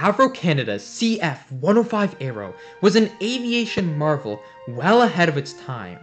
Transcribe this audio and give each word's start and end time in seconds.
Avro 0.00 0.32
Canada's 0.32 0.82
CF 0.82 1.52
105 1.52 2.16
Arrow 2.22 2.54
was 2.80 2.96
an 2.96 3.10
aviation 3.20 3.98
marvel 3.98 4.42
well 4.66 5.02
ahead 5.02 5.28
of 5.28 5.36
its 5.36 5.52
time. 5.52 5.98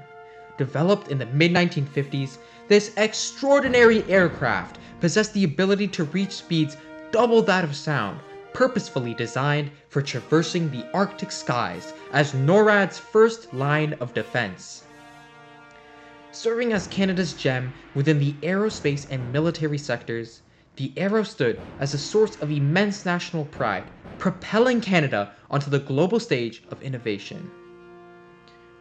Developed 0.55 1.07
in 1.07 1.17
the 1.17 1.25
mid 1.25 1.51
1950s, 1.51 2.37
this 2.67 2.91
extraordinary 2.95 4.03
aircraft 4.03 4.77
possessed 4.99 5.33
the 5.33 5.45
ability 5.45 5.87
to 5.87 6.03
reach 6.03 6.31
speeds 6.33 6.77
double 7.09 7.41
that 7.41 7.63
of 7.63 7.75
sound, 7.75 8.19
purposefully 8.53 9.15
designed 9.15 9.71
for 9.89 10.03
traversing 10.03 10.69
the 10.69 10.85
Arctic 10.93 11.31
skies 11.31 11.91
as 12.13 12.33
NORAD's 12.33 12.99
first 12.99 13.51
line 13.51 13.93
of 13.93 14.13
defense. 14.13 14.83
Serving 16.31 16.71
as 16.71 16.85
Canada's 16.85 17.33
gem 17.33 17.73
within 17.95 18.19
the 18.19 18.33
aerospace 18.43 19.07
and 19.09 19.33
military 19.33 19.79
sectors, 19.79 20.43
the 20.77 20.93
Arrow 20.95 21.23
stood 21.23 21.59
as 21.79 21.93
a 21.93 21.97
source 21.97 22.35
of 22.37 22.51
immense 22.51 23.03
national 23.03 23.45
pride, 23.45 23.83
propelling 24.19 24.79
Canada 24.79 25.33
onto 25.49 25.69
the 25.71 25.79
global 25.79 26.19
stage 26.19 26.61
of 26.69 26.81
innovation. 26.83 27.49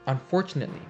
Unfortunately, 0.07 0.83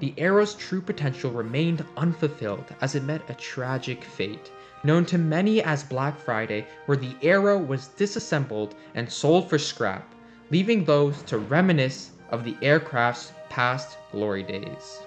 the 0.00 0.14
Arrow's 0.18 0.54
true 0.54 0.80
potential 0.80 1.30
remained 1.30 1.84
unfulfilled 1.96 2.64
as 2.80 2.94
it 2.94 3.04
met 3.04 3.28
a 3.28 3.34
tragic 3.34 4.02
fate, 4.02 4.50
known 4.82 5.04
to 5.06 5.18
many 5.18 5.62
as 5.62 5.84
Black 5.84 6.18
Friday, 6.18 6.66
where 6.86 6.96
the 6.96 7.14
Arrow 7.22 7.58
was 7.58 7.88
disassembled 7.88 8.74
and 8.94 9.10
sold 9.10 9.48
for 9.48 9.58
scrap, 9.58 10.14
leaving 10.50 10.84
those 10.84 11.22
to 11.24 11.38
reminisce 11.38 12.12
of 12.30 12.44
the 12.44 12.56
aircraft's 12.62 13.32
past 13.50 13.98
glory 14.10 14.42
days. 14.42 15.00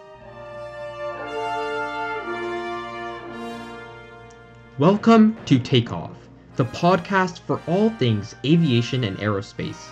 Welcome 4.80 5.38
to 5.44 5.60
Takeoff, 5.60 6.16
the 6.56 6.64
podcast 6.64 7.40
for 7.40 7.60
all 7.68 7.90
things 7.90 8.34
aviation 8.46 9.04
and 9.04 9.18
aerospace. 9.18 9.90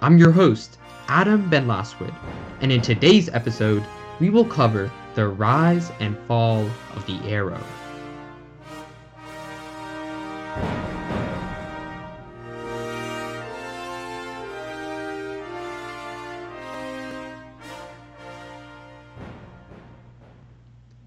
I'm 0.00 0.16
your 0.16 0.30
host, 0.30 0.78
Adam 1.08 1.50
Ben 1.50 1.66
Laswood, 1.66 2.14
and 2.62 2.72
in 2.72 2.80
today's 2.80 3.28
episode, 3.28 3.84
we 4.18 4.30
will 4.30 4.46
cover 4.46 4.90
the 5.14 5.28
rise 5.28 5.92
and 6.00 6.16
fall 6.20 6.62
of 6.94 7.04
the 7.06 7.18
Arrow. 7.28 7.62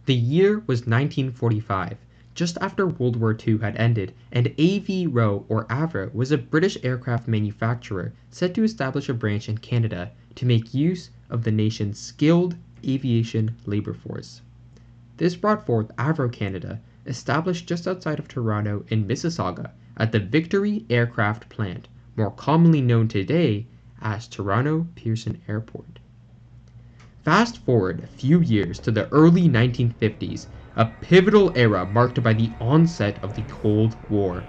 The 0.06 0.14
year 0.14 0.60
was 0.68 0.82
1945 0.82 1.98
just 2.36 2.58
after 2.60 2.88
World 2.88 3.16
War 3.16 3.38
II 3.48 3.60
had 3.60 3.76
ended, 3.76 4.12
and 4.32 4.48
Avro 4.58 5.46
or 5.48 5.66
Avro 5.66 6.12
was 6.14 6.32
a 6.32 6.38
British 6.38 6.78
aircraft 6.84 7.28
manufacturer 7.28 8.12
set 8.32 8.56
to 8.56 8.64
establish 8.64 9.08
a 9.08 9.14
branch 9.14 9.48
in 9.48 9.60
Canada 9.60 10.10
to 10.36 10.46
make 10.46 10.74
use 10.74 11.12
of 11.30 11.44
the 11.44 11.52
nation's 11.52 12.00
skilled 12.00 12.56
aviation 12.84 13.56
labor 13.66 13.94
force. 13.94 14.42
This 15.18 15.36
brought 15.36 15.66
forth 15.66 15.96
Avro 15.96 16.32
Canada, 16.32 16.80
established 17.06 17.68
just 17.68 17.88
outside 17.88 18.18
of 18.18 18.28
Toronto 18.28 18.84
in 18.88 19.08
Mississauga 19.08 19.70
at 19.98 20.12
the 20.12 20.20
Victory 20.20 20.86
Aircraft 20.90 21.50
Plant, 21.50 21.88
more 22.16 22.32
commonly 22.32 22.82
known 22.82 23.08
today 23.08 23.68
as 24.02 24.28
Toronto 24.28 24.88
Pearson 24.96 25.40
Airport. 25.48 26.00
Fast 27.24 27.60
forward 27.60 28.04
a 28.04 28.08
few 28.08 28.40
years 28.40 28.80
to 28.80 28.92
the 28.92 29.08
early 29.10 29.48
1950s 29.48 30.48
a 30.76 30.86
pivotal 31.02 31.52
era 31.56 31.86
marked 31.86 32.24
by 32.24 32.34
the 32.34 32.50
onset 32.60 33.20
of 33.22 33.36
the 33.36 33.44
Cold 33.44 33.96
War. 34.10 34.44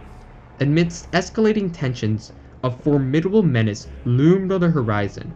Amidst 0.59 1.11
escalating 1.13 1.71
tensions, 1.71 2.33
a 2.63 2.71
formidable 2.71 3.43
menace 3.43 3.89
loomed 4.07 4.51
on 4.51 4.63
the 4.63 4.71
horizon 4.71 5.35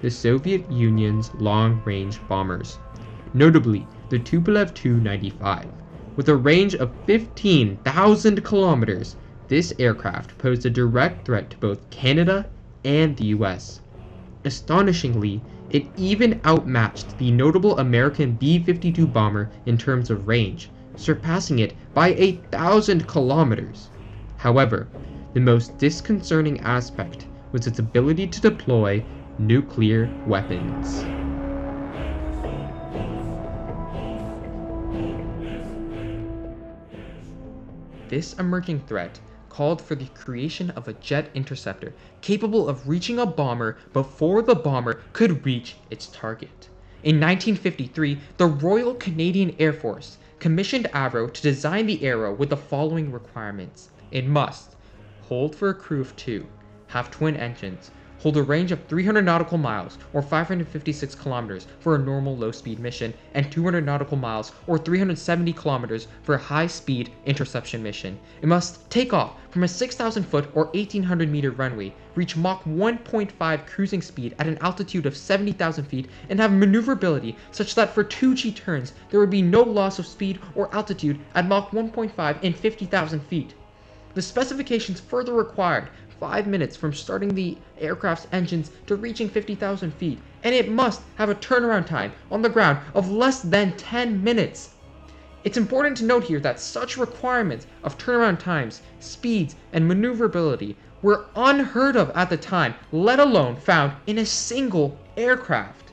the 0.00 0.10
Soviet 0.10 0.70
Union's 0.70 1.34
long 1.34 1.82
range 1.84 2.20
bombers, 2.28 2.78
notably 3.34 3.84
the 4.10 4.18
Tupolev 4.20 4.72
Tu 4.74 5.00
95. 5.00 5.66
With 6.14 6.28
a 6.28 6.36
range 6.36 6.76
of 6.76 6.94
15,000 7.04 8.44
kilometers, 8.44 9.16
this 9.48 9.72
aircraft 9.80 10.38
posed 10.38 10.64
a 10.64 10.70
direct 10.70 11.26
threat 11.26 11.50
to 11.50 11.56
both 11.58 11.90
Canada 11.90 12.46
and 12.84 13.16
the 13.16 13.26
US. 13.26 13.80
Astonishingly, 14.44 15.42
it 15.70 15.86
even 15.96 16.40
outmatched 16.46 17.16
the 17.18 17.30
notable 17.30 17.78
American 17.78 18.32
B 18.32 18.58
52 18.62 19.06
bomber 19.06 19.50
in 19.66 19.76
terms 19.76 20.10
of 20.10 20.26
range, 20.26 20.70
surpassing 20.96 21.58
it 21.58 21.74
by 21.94 22.14
a 22.14 22.36
thousand 22.50 23.06
kilometers. 23.06 23.90
However, 24.36 24.88
the 25.34 25.40
most 25.40 25.76
disconcerting 25.78 26.60
aspect 26.60 27.26
was 27.52 27.66
its 27.66 27.78
ability 27.78 28.26
to 28.28 28.40
deploy 28.40 29.04
nuclear 29.38 30.10
weapons. 30.26 31.04
This 38.08 38.32
emerging 38.34 38.80
threat 38.86 39.20
called 39.48 39.80
for 39.80 39.94
the 39.94 40.06
creation 40.06 40.70
of 40.70 40.88
a 40.88 40.92
jet 40.94 41.30
interceptor 41.34 41.92
capable 42.20 42.68
of 42.68 42.88
reaching 42.88 43.18
a 43.18 43.26
bomber 43.26 43.76
before 43.92 44.42
the 44.42 44.54
bomber 44.54 45.00
could 45.12 45.44
reach 45.44 45.76
its 45.90 46.06
target. 46.08 46.68
In 47.02 47.16
1953, 47.16 48.18
the 48.36 48.46
Royal 48.46 48.94
Canadian 48.94 49.54
Air 49.58 49.72
Force 49.72 50.18
commissioned 50.38 50.86
Avro 50.92 51.32
to 51.32 51.42
design 51.42 51.86
the 51.86 52.04
Arrow 52.04 52.34
with 52.34 52.50
the 52.50 52.56
following 52.56 53.12
requirements. 53.12 53.90
It 54.10 54.26
must 54.26 54.76
hold 55.22 55.54
for 55.54 55.68
a 55.68 55.74
crew 55.74 56.00
of 56.00 56.16
two, 56.16 56.46
have 56.88 57.10
twin 57.10 57.36
engines, 57.36 57.90
hold 58.18 58.36
a 58.36 58.42
range 58.42 58.72
of 58.72 58.84
300 58.86 59.24
nautical 59.24 59.58
miles 59.58 59.96
or 60.12 60.20
556 60.20 61.14
kilometers 61.14 61.66
for 61.78 61.94
a 61.94 61.98
normal 61.98 62.36
low 62.36 62.50
speed 62.50 62.78
mission, 62.80 63.14
and 63.34 63.50
200 63.50 63.86
nautical 63.86 64.16
miles 64.16 64.52
or 64.66 64.76
370 64.76 65.52
kilometers 65.52 66.08
for 66.22 66.34
a 66.34 66.38
high 66.38 66.66
speed 66.66 67.10
interception 67.26 67.82
mission. 67.82 68.18
It 68.42 68.48
must 68.48 68.90
take 68.90 69.12
off 69.12 69.34
from 69.50 69.62
a 69.62 69.68
6,000 69.68 70.24
foot 70.24 70.48
or 70.54 70.64
1,800 70.66 71.30
meter 71.30 71.52
runway, 71.52 71.94
reach 72.14 72.36
Mach 72.36 72.64
1.5 72.64 73.66
cruising 73.66 74.02
speed 74.02 74.34
at 74.38 74.46
an 74.48 74.58
altitude 74.60 75.06
of 75.06 75.16
70,000 75.16 75.84
feet, 75.84 76.08
and 76.28 76.40
have 76.40 76.52
maneuverability 76.52 77.36
such 77.52 77.74
that 77.76 77.94
for 77.94 78.02
2G 78.02 78.54
turns 78.56 78.92
there 79.10 79.20
would 79.20 79.30
be 79.30 79.42
no 79.42 79.62
loss 79.62 79.98
of 79.98 80.06
speed 80.06 80.40
or 80.54 80.74
altitude 80.74 81.20
at 81.34 81.46
Mach 81.46 81.70
1.5 81.70 82.42
in 82.42 82.52
50,000 82.52 83.20
feet. 83.20 83.54
The 84.14 84.22
specifications 84.22 84.98
further 84.98 85.34
required 85.34 85.88
5 86.20 86.46
minutes 86.46 86.76
from 86.76 86.92
starting 86.92 87.34
the 87.34 87.56
aircraft's 87.78 88.26
engines 88.32 88.70
to 88.86 88.96
reaching 88.96 89.28
50,000 89.28 89.92
feet, 89.94 90.18
and 90.42 90.54
it 90.54 90.70
must 90.70 91.02
have 91.16 91.28
a 91.28 91.34
turnaround 91.34 91.86
time 91.86 92.12
on 92.30 92.42
the 92.42 92.48
ground 92.48 92.78
of 92.94 93.10
less 93.10 93.40
than 93.40 93.76
10 93.76 94.22
minutes. 94.22 94.74
It's 95.44 95.56
important 95.56 95.96
to 95.98 96.04
note 96.04 96.24
here 96.24 96.40
that 96.40 96.60
such 96.60 96.96
requirements 96.96 97.66
of 97.84 97.96
turnaround 97.96 98.38
times, 98.38 98.82
speeds, 99.00 99.54
and 99.72 99.86
maneuverability 99.86 100.76
were 101.00 101.26
unheard 101.36 101.94
of 101.94 102.10
at 102.10 102.28
the 102.28 102.36
time, 102.36 102.74
let 102.90 103.20
alone 103.20 103.56
found 103.56 103.92
in 104.06 104.18
a 104.18 104.26
single 104.26 104.98
aircraft. 105.16 105.92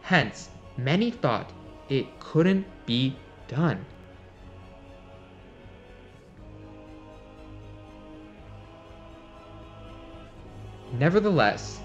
Hence, 0.00 0.48
many 0.78 1.10
thought 1.10 1.52
it 1.88 2.06
couldn't 2.20 2.66
be 2.86 3.16
done. 3.48 3.84
Nevertheless, 10.98 11.78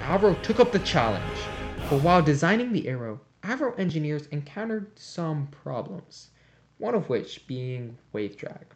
Avro 0.00 0.40
took 0.42 0.60
up 0.60 0.70
the 0.70 0.78
challenge, 0.80 1.38
but 1.88 2.02
while 2.02 2.20
designing 2.20 2.70
the 2.70 2.86
Arrow, 2.86 3.18
Avro 3.42 3.78
engineers 3.78 4.26
encountered 4.26 4.90
some 4.98 5.46
problems, 5.46 6.28
one 6.76 6.94
of 6.94 7.08
which 7.08 7.46
being 7.46 7.96
wave 8.12 8.36
drag. 8.36 8.66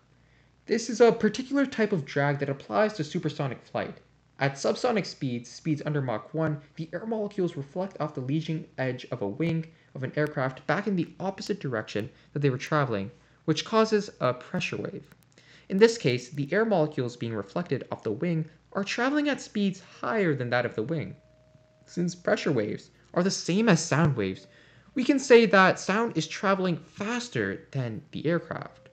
This 0.65 0.89
is 0.89 1.03
a 1.03 1.13
particular 1.13 1.67
type 1.67 1.93
of 1.93 2.07
drag 2.07 2.39
that 2.39 2.49
applies 2.49 2.95
to 2.95 3.05
supersonic 3.05 3.61
flight. 3.63 3.99
At 4.39 4.55
subsonic 4.55 5.05
speeds, 5.05 5.51
speeds 5.51 5.83
under 5.85 6.01
Mach 6.01 6.33
1, 6.33 6.59
the 6.77 6.89
air 6.95 7.05
molecules 7.05 7.55
reflect 7.55 8.01
off 8.01 8.15
the 8.15 8.23
leading 8.23 8.67
edge 8.79 9.05
of 9.11 9.21
a 9.21 9.29
wing 9.29 9.67
of 9.95 10.03
an 10.03 10.15
aircraft 10.17 10.67
back 10.67 10.87
in 10.87 10.97
the 10.97 11.13
opposite 11.21 11.61
direction 11.61 12.09
that 12.33 12.39
they 12.39 12.49
were 12.49 12.57
traveling, 12.57 13.11
which 13.45 13.67
causes 13.67 14.09
a 14.21 14.33
pressure 14.33 14.79
wave. 14.79 15.15
In 15.71 15.79
this 15.79 15.97
case, 15.97 16.31
the 16.31 16.53
air 16.53 16.65
molecules 16.65 17.17
being 17.17 17.33
reflected 17.33 17.87
off 17.93 18.03
the 18.03 18.11
wing 18.11 18.51
are 18.73 18.83
traveling 18.83 19.29
at 19.29 19.41
speeds 19.41 19.81
higher 20.01 20.35
than 20.35 20.51
that 20.51 20.67
of 20.67 20.75
the 20.75 20.83
wing. 20.83 21.15
Since 21.87 22.17
pressure 22.17 22.51
waves 22.51 22.91
are 23.15 23.23
the 23.23 23.31
same 23.31 23.69
as 23.69 23.81
sound 23.81 24.17
waves, 24.17 24.49
we 24.97 25.05
can 25.05 25.21
say 25.21 25.47
that 25.47 25.79
sound 25.79 26.19
is 26.19 26.27
traveling 26.27 26.77
faster 26.77 27.69
than 27.71 28.03
the 28.11 28.27
aircraft. 28.27 28.89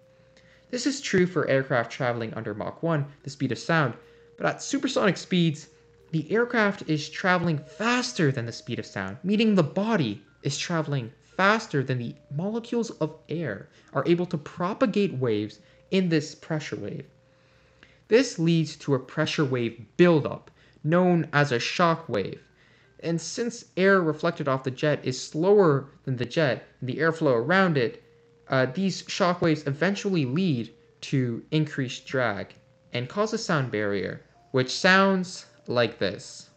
This 0.69 0.85
is 0.85 1.01
true 1.01 1.25
for 1.25 1.47
aircraft 1.47 1.91
traveling 1.91 2.31
under 2.35 2.53
Mach 2.53 2.83
1, 2.83 3.07
the 3.23 3.31
speed 3.31 3.51
of 3.51 3.57
sound, 3.57 3.95
but 4.38 4.45
at 4.45 4.62
supersonic 4.62 5.18
speeds, 5.18 5.69
the 6.12 6.31
aircraft 6.31 6.83
is 6.88 7.09
traveling 7.09 7.57
faster 7.57 8.31
than 8.31 8.45
the 8.45 8.51
speed 8.51 8.77
of 8.77 8.85
sound, 8.85 9.18
meaning 9.23 9.56
the 9.56 9.63
body 9.63 10.21
is 10.44 10.59
traveling 10.59 11.12
faster 11.23 11.81
than 11.81 11.97
the 11.97 12.13
molecules 12.30 12.91
of 13.01 13.18
air 13.30 13.68
are 13.94 14.03
able 14.06 14.27
to 14.27 14.38
propagate 14.38 15.15
waves 15.15 15.59
in 15.91 16.09
this 16.09 16.35
pressure 16.35 16.75
wave. 16.75 17.05
This 18.07 18.39
leads 18.39 18.75
to 18.77 18.93
a 18.95 18.99
pressure 18.99 19.45
wave 19.45 19.85
buildup, 19.97 20.49
known 20.83 21.27
as 21.33 21.51
a 21.51 21.59
shock 21.59 22.07
wave. 22.07 22.41
And 22.99 23.19
since 23.19 23.65
air 23.75 24.01
reflected 24.01 24.47
off 24.47 24.63
the 24.63 24.71
jet 24.71 25.01
is 25.03 25.21
slower 25.21 25.89
than 26.03 26.17
the 26.17 26.25
jet 26.25 26.65
and 26.79 26.89
the 26.89 26.95
airflow 26.97 27.35
around 27.35 27.77
it, 27.77 28.03
uh, 28.49 28.67
these 28.67 29.03
shock 29.07 29.41
waves 29.41 29.67
eventually 29.67 30.25
lead 30.25 30.73
to 31.01 31.43
increased 31.51 32.05
drag 32.05 32.55
and 32.93 33.09
cause 33.09 33.33
a 33.33 33.37
sound 33.37 33.71
barrier, 33.71 34.21
which 34.51 34.71
sounds 34.71 35.45
like 35.67 35.99
this. 35.99 36.49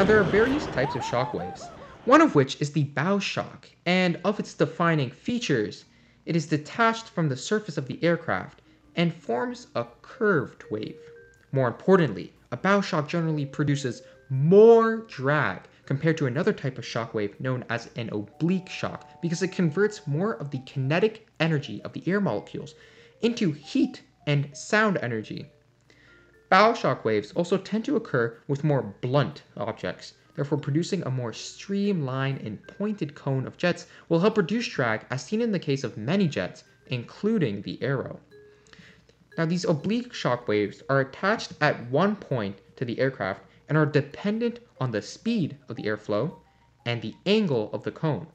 Now 0.00 0.04
there 0.04 0.18
are 0.18 0.24
various 0.24 0.66
types 0.66 0.96
of 0.96 1.04
shock 1.04 1.34
waves, 1.34 1.68
one 2.06 2.22
of 2.22 2.34
which 2.34 2.58
is 2.58 2.72
the 2.72 2.84
bow 2.84 3.18
shock, 3.18 3.68
and 3.84 4.18
of 4.24 4.40
its 4.40 4.54
defining 4.54 5.10
features, 5.10 5.84
it 6.24 6.34
is 6.34 6.46
detached 6.46 7.10
from 7.10 7.28
the 7.28 7.36
surface 7.36 7.76
of 7.76 7.86
the 7.86 8.02
aircraft 8.02 8.62
and 8.96 9.12
forms 9.12 9.66
a 9.74 9.84
curved 10.00 10.64
wave. 10.70 10.96
More 11.52 11.68
importantly, 11.68 12.32
a 12.50 12.56
bow 12.56 12.80
shock 12.80 13.10
generally 13.10 13.44
produces 13.44 14.00
more 14.30 15.04
drag 15.06 15.64
compared 15.84 16.16
to 16.16 16.26
another 16.26 16.54
type 16.54 16.78
of 16.78 16.86
shock 16.86 17.12
wave 17.12 17.38
known 17.38 17.62
as 17.68 17.90
an 17.96 18.08
oblique 18.08 18.70
shock 18.70 19.20
because 19.20 19.42
it 19.42 19.52
converts 19.52 20.06
more 20.06 20.32
of 20.32 20.50
the 20.50 20.60
kinetic 20.60 21.28
energy 21.40 21.82
of 21.82 21.92
the 21.92 22.02
air 22.06 22.22
molecules 22.22 22.74
into 23.20 23.52
heat 23.52 24.00
and 24.26 24.48
sound 24.56 24.96
energy. 25.02 25.50
Bow 26.50 26.74
shock 26.74 27.04
waves 27.04 27.30
also 27.36 27.56
tend 27.56 27.84
to 27.84 27.94
occur 27.94 28.36
with 28.48 28.64
more 28.64 28.82
blunt 28.82 29.44
objects, 29.56 30.14
therefore 30.34 30.58
producing 30.58 31.00
a 31.04 31.10
more 31.10 31.32
streamlined 31.32 32.40
and 32.40 32.66
pointed 32.66 33.14
cone 33.14 33.46
of 33.46 33.56
jets 33.56 33.86
will 34.08 34.18
help 34.18 34.36
reduce 34.36 34.66
drag 34.66 35.06
as 35.10 35.24
seen 35.24 35.40
in 35.40 35.52
the 35.52 35.60
case 35.60 35.84
of 35.84 35.96
many 35.96 36.26
jets, 36.26 36.64
including 36.88 37.62
the 37.62 37.80
Arrow. 37.80 38.18
Now 39.38 39.46
these 39.46 39.64
oblique 39.64 40.12
shock 40.12 40.48
waves 40.48 40.82
are 40.88 40.98
attached 40.98 41.52
at 41.60 41.88
one 41.88 42.16
point 42.16 42.58
to 42.74 42.84
the 42.84 42.98
aircraft 42.98 43.44
and 43.68 43.78
are 43.78 43.86
dependent 43.86 44.58
on 44.80 44.90
the 44.90 45.02
speed 45.02 45.56
of 45.68 45.76
the 45.76 45.84
airflow 45.84 46.34
and 46.84 47.00
the 47.00 47.14
angle 47.26 47.70
of 47.72 47.84
the 47.84 47.92
cone. 47.92 48.26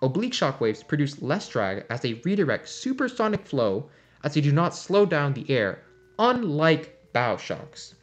Oblique 0.00 0.32
shock 0.32 0.60
waves 0.60 0.84
produce 0.84 1.20
less 1.20 1.48
drag 1.48 1.86
as 1.90 2.02
they 2.02 2.14
redirect 2.24 2.68
supersonic 2.68 3.44
flow 3.44 3.90
as 4.22 4.34
they 4.34 4.40
do 4.40 4.52
not 4.52 4.76
slow 4.76 5.04
down 5.04 5.32
the 5.32 5.50
air, 5.50 5.82
unlike 6.20 6.95
bow 7.16 7.38
shocks. 7.38 7.94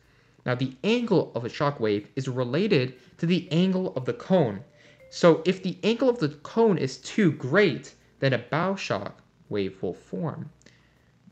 Now 0.43 0.55
the 0.55 0.75
angle 0.83 1.31
of 1.35 1.45
a 1.45 1.49
shock 1.49 1.79
wave 1.79 2.07
is 2.15 2.27
related 2.27 2.95
to 3.19 3.27
the 3.27 3.47
angle 3.51 3.93
of 3.95 4.05
the 4.05 4.13
cone. 4.13 4.63
So 5.11 5.43
if 5.45 5.61
the 5.61 5.77
angle 5.83 6.09
of 6.09 6.17
the 6.17 6.29
cone 6.29 6.79
is 6.79 6.97
too 6.97 7.31
great, 7.31 7.93
then 8.21 8.33
a 8.33 8.39
bow 8.39 8.75
shock 8.75 9.21
wave 9.49 9.77
will 9.83 9.93
form. 9.93 10.49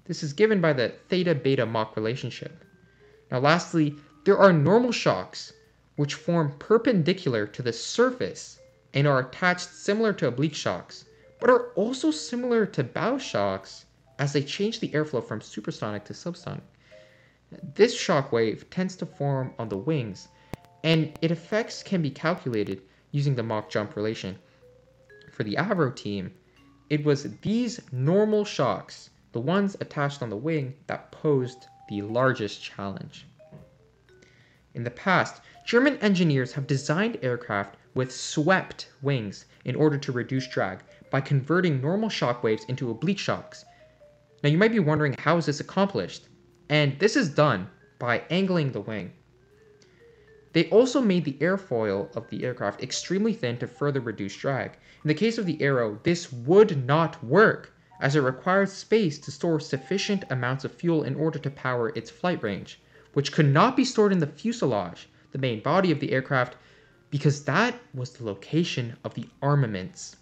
This 0.05 0.21
is 0.21 0.31
given 0.31 0.61
by 0.61 0.73
the 0.73 0.89
theta 1.09 1.33
beta 1.33 1.65
Mach 1.65 1.95
relationship. 1.95 2.63
Now 3.31 3.39
lastly, 3.39 3.95
there 4.25 4.37
are 4.37 4.53
normal 4.53 4.91
shocks 4.91 5.51
which 5.95 6.13
form 6.13 6.53
perpendicular 6.59 7.47
to 7.47 7.63
the 7.63 7.73
surface 7.73 8.59
and 8.93 9.07
are 9.07 9.21
attached 9.21 9.73
similar 9.73 10.13
to 10.13 10.27
oblique 10.27 10.53
shocks, 10.53 11.05
but 11.39 11.49
are 11.49 11.69
also 11.69 12.11
similar 12.11 12.67
to 12.67 12.83
bow 12.83 13.17
shocks 13.17 13.85
as 14.19 14.33
they 14.33 14.43
change 14.43 14.79
the 14.79 14.89
airflow 14.89 15.27
from 15.27 15.41
supersonic 15.41 16.05
to 16.05 16.13
subsonic. 16.13 16.61
This 17.75 17.99
shock 17.99 18.31
wave 18.31 18.69
tends 18.69 18.95
to 18.97 19.05
form 19.05 19.53
on 19.59 19.67
the 19.67 19.77
wings, 19.77 20.29
and 20.83 21.13
its 21.21 21.33
effects 21.33 21.83
can 21.83 22.01
be 22.01 22.09
calculated 22.09 22.81
using 23.11 23.35
the 23.35 23.43
Mach 23.43 23.69
jump 23.69 23.95
relation. 23.95 24.37
For 25.31 25.43
the 25.43 25.55
Avro 25.55 25.93
team, 25.93 26.33
it 26.89 27.03
was 27.03 27.37
these 27.39 27.81
normal 27.91 28.45
shocks, 28.45 29.09
the 29.33 29.41
ones 29.41 29.75
attached 29.81 30.21
on 30.21 30.29
the 30.29 30.37
wing, 30.37 30.75
that 30.87 31.11
posed 31.11 31.67
the 31.89 32.01
largest 32.01 32.63
challenge. 32.63 33.27
In 34.73 34.83
the 34.83 34.91
past, 34.91 35.41
German 35.65 35.97
engineers 35.97 36.53
have 36.53 36.67
designed 36.67 37.17
aircraft 37.21 37.75
with 37.93 38.13
swept 38.13 38.89
wings 39.01 39.45
in 39.65 39.75
order 39.75 39.97
to 39.97 40.11
reduce 40.13 40.47
drag 40.47 40.79
by 41.09 41.19
converting 41.19 41.81
normal 41.81 42.09
shock 42.09 42.43
waves 42.43 42.63
into 42.69 42.89
oblique 42.89 43.19
shocks. 43.19 43.65
Now 44.41 44.49
you 44.49 44.57
might 44.57 44.71
be 44.71 44.79
wondering 44.79 45.15
how 45.19 45.35
is 45.37 45.45
this 45.45 45.59
accomplished? 45.59 46.29
And 46.71 46.97
this 46.97 47.15
is 47.15 47.29
done 47.29 47.69
by 47.99 48.23
angling 48.31 48.71
the 48.71 48.81
wing. 48.81 49.11
They 50.53 50.69
also 50.69 51.01
made 51.01 51.25
the 51.25 51.37
airfoil 51.41 52.15
of 52.15 52.29
the 52.29 52.43
aircraft 52.45 52.81
extremely 52.81 53.33
thin 53.33 53.57
to 53.59 53.67
further 53.67 53.99
reduce 53.99 54.35
drag. 54.35 54.71
In 55.03 55.09
the 55.09 55.13
case 55.13 55.37
of 55.37 55.45
the 55.45 55.61
Arrow, 55.61 55.99
this 56.03 56.31
would 56.31 56.85
not 56.87 57.23
work 57.23 57.73
as 57.99 58.15
it 58.15 58.21
required 58.21 58.69
space 58.69 59.19
to 59.19 59.31
store 59.31 59.59
sufficient 59.59 60.23
amounts 60.29 60.63
of 60.63 60.73
fuel 60.73 61.03
in 61.03 61.15
order 61.15 61.37
to 61.39 61.51
power 61.51 61.89
its 61.89 62.09
flight 62.09 62.41
range 62.41 62.79
which 63.13 63.33
could 63.33 63.45
not 63.45 63.75
be 63.75 63.83
stored 63.83 64.13
in 64.13 64.19
the 64.19 64.27
fuselage, 64.27 65.09
the 65.33 65.37
main 65.37 65.59
body 65.59 65.91
of 65.91 65.99
the 65.99 66.13
aircraft, 66.13 66.55
because 67.09 67.43
that 67.43 67.77
was 67.93 68.11
the 68.11 68.23
location 68.23 68.95
of 69.03 69.13
the 69.13 69.27
armaments. 69.41 70.15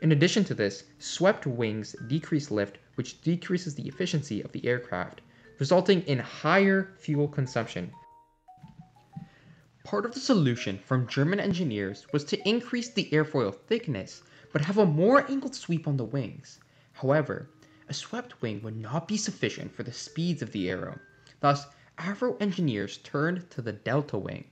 In 0.00 0.12
addition 0.12 0.42
to 0.44 0.54
this, 0.54 0.84
swept 0.98 1.46
wings 1.46 1.94
decrease 2.06 2.50
lift, 2.50 2.78
which 2.94 3.20
decreases 3.20 3.74
the 3.74 3.86
efficiency 3.86 4.40
of 4.40 4.52
the 4.52 4.66
aircraft, 4.66 5.20
resulting 5.58 6.02
in 6.02 6.18
higher 6.18 6.94
fuel 6.98 7.28
consumption. 7.28 7.92
Part 9.84 10.06
of 10.06 10.14
the 10.14 10.20
solution 10.20 10.78
from 10.78 11.06
German 11.06 11.40
engineers 11.40 12.06
was 12.12 12.24
to 12.26 12.48
increase 12.48 12.88
the 12.90 13.08
airfoil 13.10 13.54
thickness, 13.54 14.22
but 14.52 14.62
have 14.62 14.78
a 14.78 14.86
more 14.86 15.28
angled 15.30 15.54
sweep 15.54 15.86
on 15.88 15.96
the 15.96 16.04
wings. 16.04 16.58
However, 16.92 17.50
a 17.88 17.94
swept 17.94 18.40
wing 18.40 18.62
would 18.62 18.76
not 18.76 19.08
be 19.08 19.16
sufficient 19.16 19.74
for 19.74 19.82
the 19.82 19.92
speeds 19.92 20.40
of 20.40 20.52
the 20.52 20.70
Arrow. 20.70 20.98
Thus, 21.40 21.66
Avro 21.98 22.40
engineers 22.40 22.98
turned 22.98 23.50
to 23.50 23.60
the 23.60 23.72
delta 23.72 24.16
wing. 24.16 24.44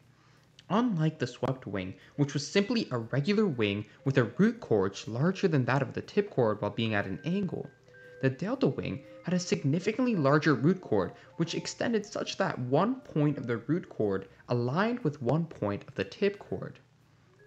Unlike 0.69 1.19
the 1.21 1.27
swept 1.27 1.67
wing, 1.67 1.95
which 2.17 2.35
was 2.35 2.47
simply 2.47 2.87
a 2.91 2.99
regular 2.99 3.47
wing 3.47 3.87
with 4.05 4.19
a 4.19 4.25
root 4.25 4.61
chord 4.61 4.97
larger 5.07 5.49
than 5.49 5.65
that 5.65 5.81
of 5.81 5.95
the 5.95 6.03
tip 6.03 6.31
chord 6.31 6.61
while 6.61 6.71
being 6.71 6.93
at 6.95 7.07
an 7.07 7.19
angle, 7.25 7.71
the 8.21 8.31
delta 8.31 8.67
wing 8.67 9.03
had 9.25 9.33
a 9.33 9.39
significantly 9.39 10.15
larger 10.15 10.55
root 10.55 10.81
chord 10.81 11.13
which 11.37 11.55
extended 11.55 12.05
such 12.05 12.37
that 12.37 12.59
one 12.59 12.97
point 13.01 13.39
of 13.39 13.47
the 13.47 13.57
root 13.57 13.89
chord 13.89 14.29
aligned 14.49 15.01
with 15.01 15.23
one 15.23 15.47
point 15.47 15.83
of 15.89 15.95
the 15.95 16.05
tip 16.05 16.39
chord. 16.39 16.79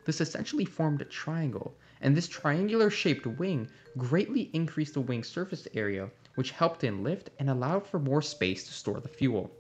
This 0.05 0.19
essentially 0.19 0.65
formed 0.65 1.01
a 1.01 1.05
triangle, 1.05 1.77
and 2.01 2.17
this 2.17 2.27
triangular 2.27 2.89
shaped 2.89 3.25
wing 3.25 3.69
greatly 3.97 4.49
increased 4.53 4.95
the 4.95 5.01
wing 5.01 5.23
surface 5.23 5.67
area, 5.73 6.09
which 6.35 6.51
helped 6.51 6.83
in 6.83 7.03
lift 7.03 7.29
and 7.39 7.49
allowed 7.49 7.85
for 7.85 7.99
more 7.99 8.21
space 8.21 8.65
to 8.65 8.73
store 8.73 8.99
the 8.99 9.07
fuel. 9.07 9.55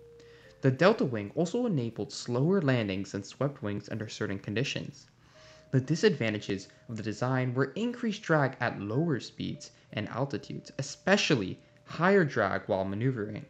The 0.61 0.71
delta 0.71 1.05
wing 1.05 1.31
also 1.35 1.65
enabled 1.65 2.11
slower 2.11 2.61
landings 2.61 3.11
than 3.11 3.23
swept 3.23 3.61
wings 3.61 3.87
under 3.89 4.07
certain 4.09 4.39
conditions. 4.39 5.07
The 5.73 5.81
disadvantages 5.81 6.67
of 6.87 6.97
the 6.97 7.01
design 7.01 7.55
were 7.55 7.71
increased 7.73 8.21
drag 8.21 8.55
at 8.59 8.79
lower 8.79 9.19
speeds 9.19 9.71
and 9.91 10.07
altitudes, 10.09 10.71
especially 10.77 11.59
higher 11.85 12.23
drag 12.23 12.61
while 12.67 12.85
maneuvering. 12.85 13.47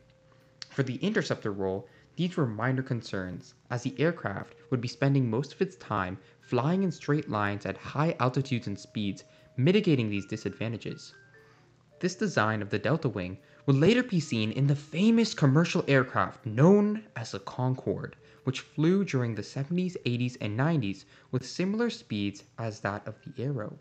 For 0.70 0.84
the 0.84 0.96
interceptor 1.03 1.51
role, 1.51 1.86
these 2.15 2.38
were 2.38 2.48
minor 2.48 2.82
concerns, 2.82 3.56
as 3.70 3.84
the 3.84 3.94
aircraft 4.00 4.56
would 4.70 4.80
be 4.80 4.88
spending 4.88 5.30
most 5.30 5.51
of 5.51 5.62
its 5.62 5.75
time 5.75 6.18
flying 6.39 6.84
in 6.84 6.94
straight 6.94 7.30
lines 7.30 7.65
at 7.65 7.75
high 7.75 8.15
altitudes 8.22 8.68
and 8.68 8.80
speeds, 8.80 9.25
mitigating 9.58 10.10
these 10.10 10.25
disadvantages. 10.25 11.13
This 12.00 12.15
design 12.15 12.62
of 12.62 12.70
the 12.70 12.80
delta 12.80 13.10
wing 13.10 13.38
would 13.65 13.75
later 13.75 14.01
be 14.01 14.22
seen 14.22 14.53
in 14.53 14.68
the 14.68 14.77
famous 14.77 15.34
commercial 15.34 15.84
aircraft 15.89 16.46
known 16.46 17.03
as 17.18 17.32
the 17.32 17.39
Concorde, 17.39 18.15
which 18.44 18.62
flew 18.62 19.04
during 19.06 19.36
the 19.36 19.42
70s, 19.42 19.96
80s, 20.06 20.38
and 20.42 20.58
90s 20.60 21.06
with 21.32 21.46
similar 21.46 21.90
speeds 21.90 22.44
as 22.58 22.80
that 22.82 23.08
of 23.08 23.16
the 23.26 23.44
Arrow. 23.44 23.78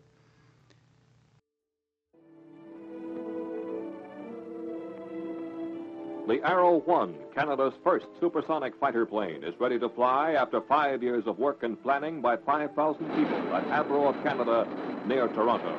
The 6.25 6.41
Arrow 6.47 6.77
1, 6.77 7.15
Canada's 7.35 7.73
first 7.83 8.05
supersonic 8.21 8.73
fighter 8.79 9.05
plane, 9.05 9.43
is 9.43 9.53
ready 9.59 9.77
to 9.77 9.89
fly 9.89 10.31
after 10.31 10.61
five 10.61 11.03
years 11.03 11.25
of 11.27 11.37
work 11.37 11.63
and 11.63 11.81
planning 11.83 12.21
by 12.21 12.37
5,000 12.37 13.05
people 13.09 13.53
at 13.53 13.65
Avro 13.67 14.07
of 14.07 14.23
Canada 14.23 14.65
near 15.05 15.27
Toronto. 15.27 15.77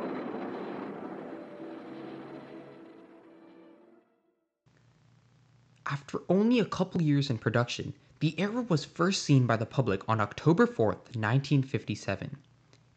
After 5.87 6.21
only 6.29 6.61
a 6.61 6.67
couple 6.67 7.01
years 7.01 7.31
in 7.31 7.39
production, 7.39 7.95
the 8.21 8.39
Arrow 8.39 8.63
was 8.63 8.85
first 8.85 9.25
seen 9.25 9.47
by 9.47 9.57
the 9.57 9.67
public 9.67 10.09
on 10.09 10.21
October 10.21 10.67
4, 10.67 10.87
1957. 10.87 12.37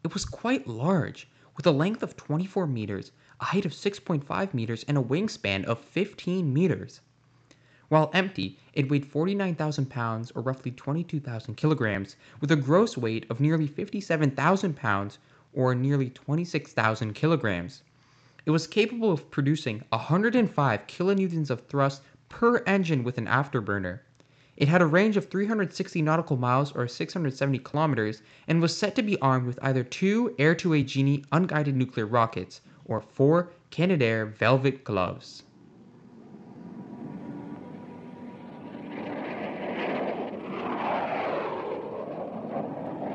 It 0.04 0.14
was 0.14 0.24
quite 0.24 0.68
large, 0.68 1.28
with 1.56 1.66
a 1.66 1.72
length 1.72 2.04
of 2.04 2.16
24 2.16 2.66
meters, 2.68 3.10
a 3.40 3.46
height 3.46 3.66
of 3.66 3.72
6.5 3.72 4.54
meters, 4.54 4.84
and 4.84 4.96
a 4.96 5.02
wingspan 5.02 5.64
of 5.64 5.80
15 5.80 6.54
meters. 6.54 7.00
While 7.88 8.10
empty, 8.14 8.58
it 8.74 8.88
weighed 8.88 9.06
49,000 9.06 9.90
pounds 9.90 10.30
or 10.32 10.42
roughly 10.42 10.70
22,000 10.70 11.56
kilograms, 11.56 12.16
with 12.40 12.52
a 12.52 12.56
gross 12.56 12.96
weight 12.96 13.26
of 13.28 13.40
nearly 13.40 13.66
57,000 13.66 14.76
pounds 14.76 15.18
or 15.52 15.74
nearly 15.74 16.10
26,000 16.10 17.12
kilograms. 17.14 17.82
It 18.46 18.52
was 18.52 18.66
capable 18.66 19.10
of 19.10 19.30
producing 19.30 19.82
105 19.88 20.86
kilonewtons 20.86 21.50
of 21.50 21.66
thrust 21.66 22.02
per 22.28 22.62
engine 22.66 23.02
with 23.02 23.18
an 23.18 23.26
afterburner. 23.26 24.00
It 24.58 24.66
had 24.66 24.82
a 24.82 24.86
range 24.86 25.16
of 25.16 25.30
360 25.30 26.02
nautical 26.02 26.36
miles 26.36 26.74
or 26.74 26.88
670 26.88 27.60
kilometers 27.60 28.22
and 28.48 28.60
was 28.60 28.76
set 28.76 28.96
to 28.96 29.04
be 29.04 29.16
armed 29.20 29.46
with 29.46 29.56
either 29.62 29.84
two 29.84 30.34
AIR-2A 30.36 30.84
Genie 30.84 31.24
unguided 31.30 31.76
nuclear 31.76 32.06
rockets 32.06 32.60
or 32.84 33.00
four 33.00 33.52
Canadair 33.70 34.26
Velvet 34.26 34.82
gloves. 34.82 35.44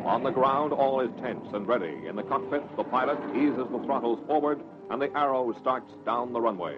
On 0.05 0.23
the 0.23 0.31
ground, 0.31 0.71
all 0.71 1.01
is 1.01 1.09
tense 1.19 1.45
and 1.53 1.67
ready. 1.67 2.07
In 2.07 2.15
the 2.15 2.23
cockpit, 2.23 2.63
the 2.77 2.85
pilot 2.85 3.19
eases 3.35 3.67
the 3.69 3.79
throttles 3.85 4.19
forward 4.27 4.61
and 4.91 5.01
the 5.01 5.13
arrow 5.17 5.53
starts 5.59 5.91
down 6.05 6.31
the 6.31 6.39
runway. 6.39 6.77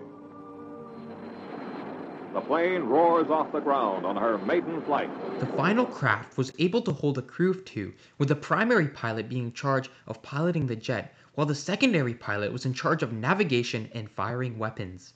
The 2.36 2.42
plane 2.42 2.84
roars 2.84 3.30
off 3.30 3.54
the 3.54 3.62
ground 3.62 4.06
on 4.06 4.18
her 4.18 4.38
maiden 4.40 4.82
flight. 4.82 5.10
The 5.40 5.46
final 5.46 5.86
craft 5.86 6.38
was 6.38 6.52
able 6.60 6.82
to 6.82 6.92
hold 6.92 7.18
a 7.18 7.22
crew 7.22 7.50
of 7.50 7.64
two, 7.64 7.94
with 8.18 8.28
the 8.28 8.36
primary 8.36 8.90
pilot 8.90 9.30
being 9.30 9.46
in 9.46 9.54
charge 9.54 9.90
of 10.06 10.22
piloting 10.22 10.68
the 10.68 10.76
jet, 10.76 11.16
while 11.36 11.48
the 11.48 11.56
secondary 11.56 12.14
pilot 12.14 12.52
was 12.52 12.66
in 12.66 12.74
charge 12.74 13.02
of 13.02 13.14
navigation 13.14 13.90
and 13.94 14.12
firing 14.12 14.58
weapons. 14.60 15.14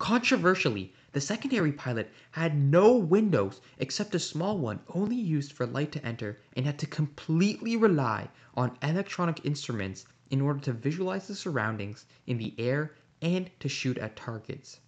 Controversially, 0.00 0.92
the 1.12 1.20
secondary 1.20 1.70
pilot 1.70 2.10
had 2.32 2.58
no 2.58 2.96
windows 2.96 3.60
except 3.78 4.16
a 4.16 4.18
small 4.18 4.58
one 4.58 4.80
only 4.92 5.14
used 5.14 5.52
for 5.52 5.66
light 5.66 5.92
to 5.92 6.04
enter 6.04 6.40
and 6.56 6.66
had 6.66 6.80
to 6.80 6.86
completely 6.88 7.76
rely 7.76 8.28
on 8.56 8.76
electronic 8.82 9.46
instruments 9.46 10.04
in 10.30 10.40
order 10.40 10.58
to 10.58 10.72
visualize 10.72 11.28
the 11.28 11.36
surroundings 11.36 12.06
in 12.26 12.38
the 12.38 12.54
air 12.58 12.96
and 13.22 13.52
to 13.60 13.68
shoot 13.68 13.98
at 13.98 14.16
targets. 14.16 14.80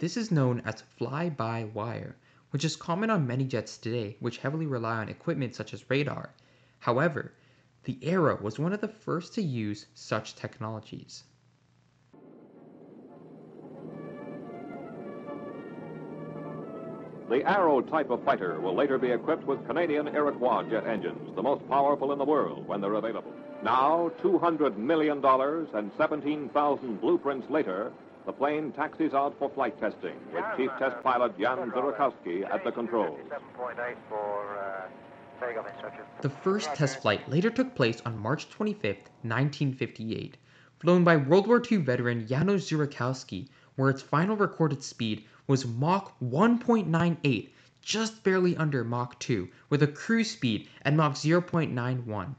This 0.00 0.16
is 0.16 0.30
known 0.30 0.62
as 0.64 0.80
fly-by-wire, 0.96 2.16
which 2.52 2.64
is 2.64 2.74
common 2.74 3.10
on 3.10 3.26
many 3.26 3.44
jets 3.44 3.76
today 3.76 4.16
which 4.18 4.38
heavily 4.38 4.64
rely 4.64 4.96
on 4.96 5.10
equipment 5.10 5.54
such 5.54 5.74
as 5.74 5.90
radar. 5.90 6.30
However, 6.78 7.34
the 7.84 7.98
Arrow 8.02 8.38
was 8.40 8.58
one 8.58 8.72
of 8.72 8.80
the 8.80 8.88
first 8.88 9.34
to 9.34 9.42
use 9.42 9.84
such 9.92 10.36
technologies. 10.36 11.24
The 17.28 17.44
Arrow 17.44 17.82
type 17.82 18.08
of 18.08 18.24
fighter 18.24 18.58
will 18.58 18.74
later 18.74 18.96
be 18.96 19.10
equipped 19.10 19.46
with 19.46 19.66
Canadian 19.66 20.08
Iroquois 20.08 20.62
jet 20.62 20.86
engines, 20.86 21.36
the 21.36 21.42
most 21.42 21.68
powerful 21.68 22.12
in 22.12 22.18
the 22.18 22.24
world 22.24 22.66
when 22.66 22.80
they're 22.80 22.94
available. 22.94 23.34
Now, 23.62 24.10
$200 24.22 24.78
million 24.78 25.22
and 25.22 25.92
17,000 25.98 27.00
blueprints 27.02 27.50
later, 27.50 27.92
the 28.26 28.32
plane 28.32 28.72
taxis 28.72 29.14
out 29.14 29.38
for 29.38 29.50
flight 29.50 29.78
testing 29.80 30.16
with 30.32 30.44
Chief 30.56 30.70
uh, 30.70 30.78
Test 30.78 31.02
Pilot 31.02 31.38
Jan 31.38 31.70
Zurakowski 31.70 32.48
at 32.48 32.62
the 32.64 32.72
controls. 32.72 33.18
The 36.20 36.28
first 36.28 36.74
test 36.74 37.00
flight 37.00 37.26
later 37.30 37.48
took 37.48 37.74
place 37.74 38.02
on 38.04 38.18
March 38.18 38.50
25, 38.50 38.82
1958, 39.22 40.36
flown 40.80 41.02
by 41.02 41.16
World 41.16 41.46
War 41.46 41.62
II 41.70 41.78
veteran 41.78 42.26
Janusz 42.26 42.68
Zurakowski, 42.70 43.48
where 43.76 43.88
its 43.88 44.02
final 44.02 44.36
recorded 44.36 44.82
speed 44.82 45.24
was 45.46 45.66
Mach 45.66 46.14
1.98, 46.20 47.48
just 47.80 48.22
barely 48.22 48.54
under 48.56 48.84
Mach 48.84 49.18
2, 49.18 49.48
with 49.70 49.82
a 49.82 49.86
cruise 49.86 50.30
speed 50.30 50.68
at 50.84 50.92
Mach 50.92 51.14
0.91. 51.14 52.34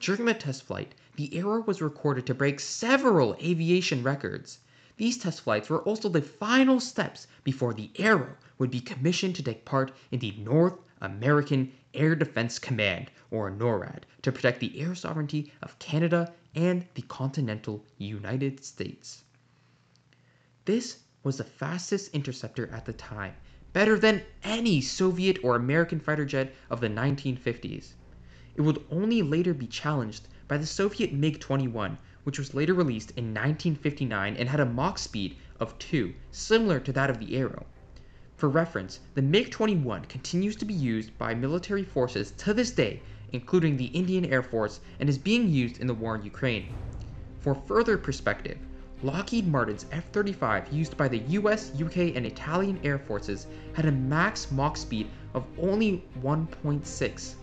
During 0.00 0.24
the 0.24 0.34
test 0.34 0.64
flight, 0.64 0.94
the 1.14 1.38
Arrow 1.38 1.60
was 1.60 1.80
recorded 1.80 2.26
to 2.26 2.34
break 2.34 2.58
several 2.58 3.36
aviation 3.40 4.02
records. 4.02 4.58
These 5.00 5.16
test 5.16 5.40
flights 5.40 5.70
were 5.70 5.80
also 5.84 6.10
the 6.10 6.20
final 6.20 6.78
steps 6.78 7.26
before 7.42 7.72
the 7.72 7.90
Arrow 7.98 8.36
would 8.58 8.70
be 8.70 8.82
commissioned 8.82 9.34
to 9.36 9.42
take 9.42 9.64
part 9.64 9.92
in 10.10 10.18
the 10.20 10.32
North 10.32 10.78
American 11.00 11.72
Air 11.94 12.14
Defense 12.14 12.58
Command, 12.58 13.10
or 13.30 13.50
NORAD, 13.50 14.04
to 14.20 14.30
protect 14.30 14.60
the 14.60 14.78
air 14.78 14.94
sovereignty 14.94 15.50
of 15.62 15.78
Canada 15.78 16.34
and 16.54 16.86
the 16.92 17.00
continental 17.00 17.82
United 17.96 18.62
States. 18.62 19.24
This 20.66 20.98
was 21.22 21.38
the 21.38 21.44
fastest 21.44 22.14
interceptor 22.14 22.68
at 22.70 22.84
the 22.84 22.92
time, 22.92 23.32
better 23.72 23.98
than 23.98 24.22
any 24.44 24.82
Soviet 24.82 25.38
or 25.42 25.56
American 25.56 25.98
fighter 25.98 26.26
jet 26.26 26.54
of 26.68 26.82
the 26.82 26.90
1950s. 26.90 27.94
It 28.54 28.60
would 28.60 28.84
only 28.90 29.22
later 29.22 29.54
be 29.54 29.66
challenged 29.66 30.28
by 30.46 30.58
the 30.58 30.66
Soviet 30.66 31.10
MiG 31.14 31.40
21, 31.40 31.96
which 32.24 32.38
was 32.38 32.54
later 32.54 32.74
released 32.74 33.10
in 33.12 33.26
1959 33.26 34.36
and 34.36 34.48
had 34.48 34.60
a 34.60 34.66
Mach 34.66 34.98
speed 34.98 35.36
of 35.58 35.78
2, 35.78 36.12
similar 36.30 36.80
to 36.80 36.92
that 36.92 37.10
of 37.10 37.18
the 37.18 37.36
Arrow. 37.36 37.66
For 38.36 38.48
reference, 38.48 39.00
the 39.14 39.22
MiG 39.22 39.50
21 39.50 40.06
continues 40.06 40.56
to 40.56 40.64
be 40.64 40.74
used 40.74 41.16
by 41.18 41.34
military 41.34 41.84
forces 41.84 42.30
to 42.38 42.54
this 42.54 42.70
day, 42.70 43.02
including 43.32 43.76
the 43.76 43.86
Indian 43.86 44.24
Air 44.24 44.42
Force, 44.42 44.80
and 44.98 45.08
is 45.08 45.18
being 45.18 45.48
used 45.48 45.78
in 45.78 45.86
the 45.86 45.94
war 45.94 46.16
in 46.16 46.24
Ukraine. 46.24 46.68
For 47.40 47.54
further 47.54 47.98
perspective, 47.98 48.58
Lockheed 49.02 49.46
Martin's 49.46 49.86
F 49.92 50.10
35 50.12 50.72
used 50.72 50.96
by 50.96 51.08
the 51.08 51.18
US, 51.18 51.72
UK, 51.80 52.14
and 52.16 52.26
Italian 52.26 52.78
Air 52.84 52.98
Forces 52.98 53.46
had 53.72 53.86
a 53.86 53.92
max 53.92 54.50
Mach 54.50 54.76
speed 54.76 55.08
of 55.32 55.46
only 55.58 56.04
1.6. 56.22 57.34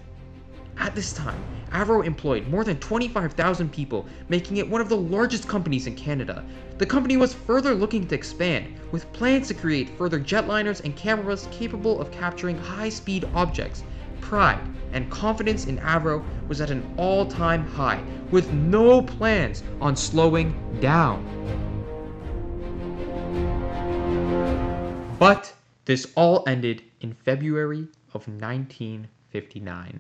At 0.80 0.96
this 0.96 1.12
time, 1.12 1.44
Avro 1.72 2.06
employed 2.06 2.48
more 2.48 2.64
than 2.64 2.78
25,000 2.78 3.72
people, 3.72 4.06
making 4.30 4.58
it 4.58 4.70
one 4.70 4.80
of 4.80 4.90
the 4.90 4.98
largest 4.98 5.48
companies 5.48 5.88
in 5.88 5.96
Canada. 5.96 6.46
The 6.78 6.86
company 6.86 7.18
was 7.18 7.34
further 7.34 7.74
looking 7.74 8.08
to 8.08 8.16
expand, 8.16 8.80
with 8.92 9.12
plans 9.12 9.48
to 9.50 9.54
create 9.54 9.90
further 9.98 10.20
jetliners 10.20 10.84
and 10.84 10.96
cameras 10.96 11.48
capable 11.52 12.00
of 12.00 12.12
capturing 12.12 12.58
high-speed 12.58 13.28
objects. 13.34 13.84
Pride 14.22 14.62
and 14.94 15.10
confidence 15.10 15.66
in 15.66 15.78
Avro 15.80 16.24
was 16.48 16.62
at 16.62 16.72
an 16.72 16.84
all-time 16.98 17.66
high, 17.68 18.02
with 18.32 18.52
no 18.54 19.02
plans 19.02 19.64
on 19.82 19.96
slowing 19.96 20.56
down. 20.80 21.26
But 25.20 25.54
this 25.86 26.12
all 26.16 26.44
ended 26.48 26.84
in 27.02 27.14
February 27.14 27.88
of 28.14 28.28
1959. 28.28 30.00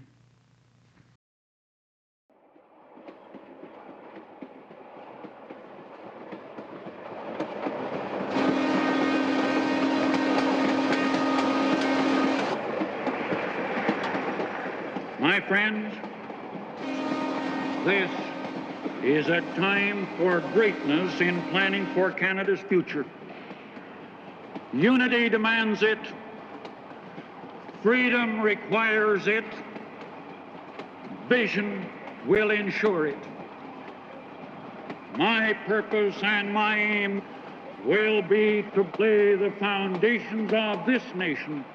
My 15.27 15.41
friends, 15.41 15.93
this 17.83 18.09
is 19.03 19.27
a 19.27 19.41
time 19.57 20.07
for 20.17 20.39
greatness 20.53 21.19
in 21.19 21.41
planning 21.49 21.85
for 21.93 22.11
Canada's 22.11 22.61
future. 22.61 23.05
Unity 24.71 25.27
demands 25.27 25.83
it. 25.83 25.99
Freedom 27.83 28.39
requires 28.39 29.27
it. 29.27 29.43
Vision 31.27 31.85
will 32.25 32.51
ensure 32.51 33.07
it. 33.07 33.19
My 35.17 35.51
purpose 35.67 36.15
and 36.23 36.53
my 36.53 36.77
aim 36.79 37.21
will 37.83 38.21
be 38.21 38.63
to 38.75 38.87
lay 38.97 39.35
the 39.35 39.53
foundations 39.59 40.53
of 40.53 40.85
this 40.85 41.03
nation 41.15 41.65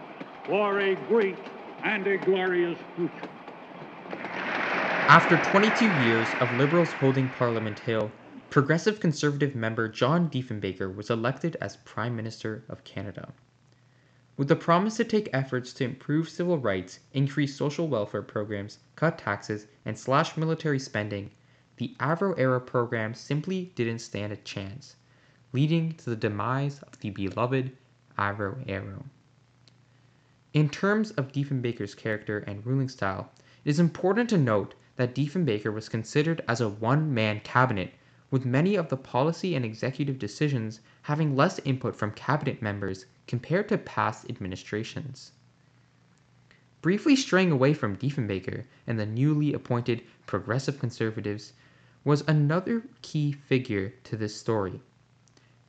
for 0.46 0.80
a 0.80 0.94
great 1.06 1.36
and 1.84 2.06
a 2.06 2.16
glorious 2.16 2.78
future. 2.96 3.31
After 5.08 5.36
22 5.36 5.84
years 5.84 6.34
of 6.34 6.52
Liberals 6.52 6.92
holding 6.92 7.28
Parliament 7.28 7.80
Hill, 7.80 8.14
Progressive 8.50 9.00
Conservative 9.00 9.54
member 9.54 9.88
John 9.88 10.30
Diefenbaker 10.30 10.94
was 10.94 11.10
elected 11.10 11.56
as 11.60 11.76
Prime 11.78 12.14
Minister 12.14 12.64
of 12.68 12.84
Canada. 12.84 13.34
With 14.36 14.46
the 14.46 14.56
promise 14.56 14.96
to 14.98 15.04
take 15.04 15.28
efforts 15.32 15.72
to 15.74 15.84
improve 15.84 16.28
civil 16.28 16.56
rights, 16.56 17.00
increase 17.12 17.56
social 17.56 17.88
welfare 17.88 18.22
programs, 18.22 18.78
cut 18.94 19.18
taxes, 19.18 19.66
and 19.84 19.98
slash 19.98 20.36
military 20.36 20.78
spending, 20.78 21.32
the 21.78 21.96
Avro 21.98 22.38
Arrow 22.38 22.60
program 22.60 23.12
simply 23.12 23.72
didn't 23.74 23.98
stand 23.98 24.32
a 24.32 24.36
chance, 24.36 24.96
leading 25.52 25.92
to 25.96 26.10
the 26.10 26.16
demise 26.16 26.80
of 26.84 26.98
the 27.00 27.10
beloved 27.10 27.76
Avro 28.16 28.64
Arrow. 28.68 29.04
In 30.54 30.70
terms 30.70 31.10
of 31.10 31.32
Diefenbaker's 31.32 31.96
character 31.96 32.38
and 32.38 32.64
ruling 32.64 32.88
style, 32.88 33.32
it 33.64 33.70
is 33.70 33.80
important 33.80 34.30
to 34.30 34.38
note 34.38 34.74
that 34.96 35.14
Diefenbaker 35.14 35.72
was 35.72 35.88
considered 35.88 36.44
as 36.46 36.60
a 36.60 36.68
one 36.68 37.14
man 37.14 37.40
cabinet, 37.40 37.94
with 38.30 38.44
many 38.44 38.74
of 38.74 38.88
the 38.88 38.96
policy 38.96 39.54
and 39.54 39.64
executive 39.64 40.18
decisions 40.18 40.80
having 41.02 41.34
less 41.34 41.58
input 41.60 41.96
from 41.96 42.10
cabinet 42.12 42.60
members 42.60 43.06
compared 43.26 43.68
to 43.68 43.78
past 43.78 44.28
administrations. 44.28 45.32
Briefly 46.82 47.14
straying 47.14 47.52
away 47.52 47.72
from 47.74 47.96
Diefenbaker 47.96 48.64
and 48.86 48.98
the 48.98 49.06
newly 49.06 49.52
appointed 49.52 50.02
progressive 50.26 50.78
conservatives 50.78 51.52
was 52.04 52.24
another 52.26 52.82
key 53.02 53.32
figure 53.32 53.94
to 54.04 54.16
this 54.16 54.34
story. 54.34 54.80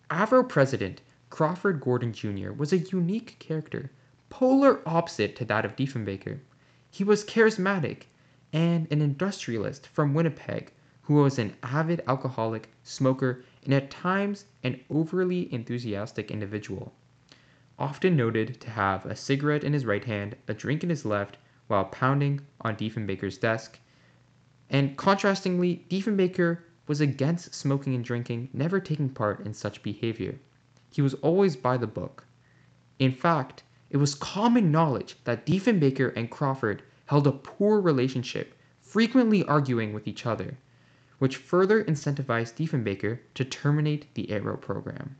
Avro 0.09 0.47
president 0.47 1.01
Crawford 1.29 1.79
Gordon 1.79 2.13
Jr. 2.13 2.51
was 2.51 2.73
a 2.73 2.77
unique 2.77 3.37
character, 3.39 3.91
polar 4.29 4.81
opposite 4.87 5.35
to 5.35 5.45
that 5.45 5.65
of 5.65 5.75
Diefenbaker. 5.75 6.39
He 6.89 7.03
was 7.03 7.23
charismatic 7.23 8.03
and 8.53 8.87
an 8.91 9.01
industrialist 9.01 9.87
from 9.87 10.13
Winnipeg 10.13 10.71
who 11.01 11.15
was 11.15 11.37
an 11.37 11.53
avid 11.63 12.01
alcoholic, 12.07 12.69
smoker, 12.81 13.43
and 13.65 13.73
at 13.73 13.91
times 13.91 14.45
an 14.63 14.79
overly 14.89 15.51
enthusiastic 15.53 16.31
individual. 16.31 16.93
Often 17.77 18.15
noted 18.15 18.61
to 18.61 18.69
have 18.69 19.05
a 19.05 19.15
cigarette 19.15 19.65
in 19.65 19.73
his 19.73 19.85
right 19.85 20.05
hand, 20.05 20.37
a 20.47 20.53
drink 20.53 20.81
in 20.81 20.89
his 20.89 21.03
left, 21.03 21.35
while 21.67 21.83
pounding 21.85 22.39
on 22.61 22.77
Diefenbaker's 22.77 23.37
desk. 23.37 23.79
And 24.69 24.95
contrastingly, 24.95 25.85
Diefenbaker 25.89 26.59
was 26.87 27.01
against 27.01 27.53
smoking 27.53 27.95
and 27.95 28.05
drinking, 28.05 28.49
never 28.53 28.79
taking 28.79 29.09
part 29.09 29.45
in 29.45 29.53
such 29.53 29.83
behavior. 29.83 30.39
He 30.89 31.01
was 31.01 31.15
always 31.15 31.57
by 31.57 31.75
the 31.75 31.87
book. 31.87 32.23
In 32.99 33.11
fact, 33.11 33.63
it 33.89 33.97
was 33.97 34.15
common 34.15 34.71
knowledge 34.71 35.17
that 35.25 35.45
Diefenbaker 35.45 36.13
and 36.15 36.31
Crawford 36.31 36.83
held 37.13 37.27
a 37.27 37.31
poor 37.31 37.79
relationship, 37.79 38.55
frequently 38.81 39.43
arguing 39.43 39.93
with 39.93 40.07
each 40.07 40.25
other 40.25 40.57
which 41.19 41.37
further 41.37 41.83
incentivized 41.85 42.55
Diefenbaker 42.55 43.19
to 43.35 43.45
terminate 43.45 44.13
the 44.15 44.29
Arrow 44.29 44.57
program. 44.57 45.15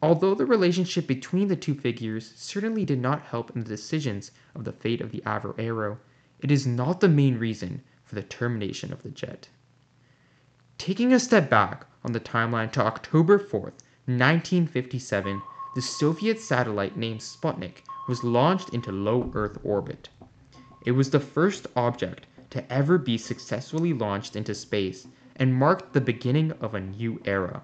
Although 0.00 0.34
the 0.34 0.46
relationship 0.46 1.06
between 1.06 1.48
the 1.48 1.56
two 1.56 1.74
figures 1.74 2.32
certainly 2.36 2.86
did 2.86 3.00
not 3.00 3.20
help 3.20 3.50
in 3.50 3.62
the 3.62 3.68
decisions 3.68 4.30
of 4.54 4.64
the 4.64 4.72
fate 4.72 5.02
of 5.02 5.10
the 5.10 5.20
Avro 5.26 5.54
Arrow, 5.58 5.98
it 6.38 6.50
is 6.50 6.66
not 6.66 7.00
the 7.00 7.08
main 7.08 7.38
reason 7.38 7.82
for 8.04 8.14
the 8.14 8.22
termination 8.22 8.92
of 8.94 9.02
the 9.02 9.10
jet. 9.10 9.48
Taking 10.78 11.12
a 11.12 11.20
step 11.20 11.50
back 11.50 11.86
on 12.02 12.12
the 12.12 12.20
timeline 12.20 12.72
to 12.72 12.80
October 12.80 13.38
4th, 13.38 13.82
1957, 14.06 15.42
the 15.74 15.82
Soviet 15.82 16.40
satellite 16.40 16.96
named 16.96 17.20
Sputnik 17.20 17.82
was 18.08 18.24
launched 18.24 18.70
into 18.70 18.90
low 18.92 19.30
Earth 19.34 19.58
orbit. 19.64 20.08
It 20.84 20.92
was 20.92 21.10
the 21.10 21.20
first 21.20 21.66
object 21.74 22.26
to 22.50 22.72
ever 22.72 22.98
be 22.98 23.16
successfully 23.16 23.92
launched 23.92 24.36
into 24.36 24.54
space 24.54 25.06
and 25.36 25.54
marked 25.54 25.92
the 25.92 26.00
beginning 26.00 26.52
of 26.52 26.74
a 26.74 26.80
new 26.80 27.20
era 27.24 27.62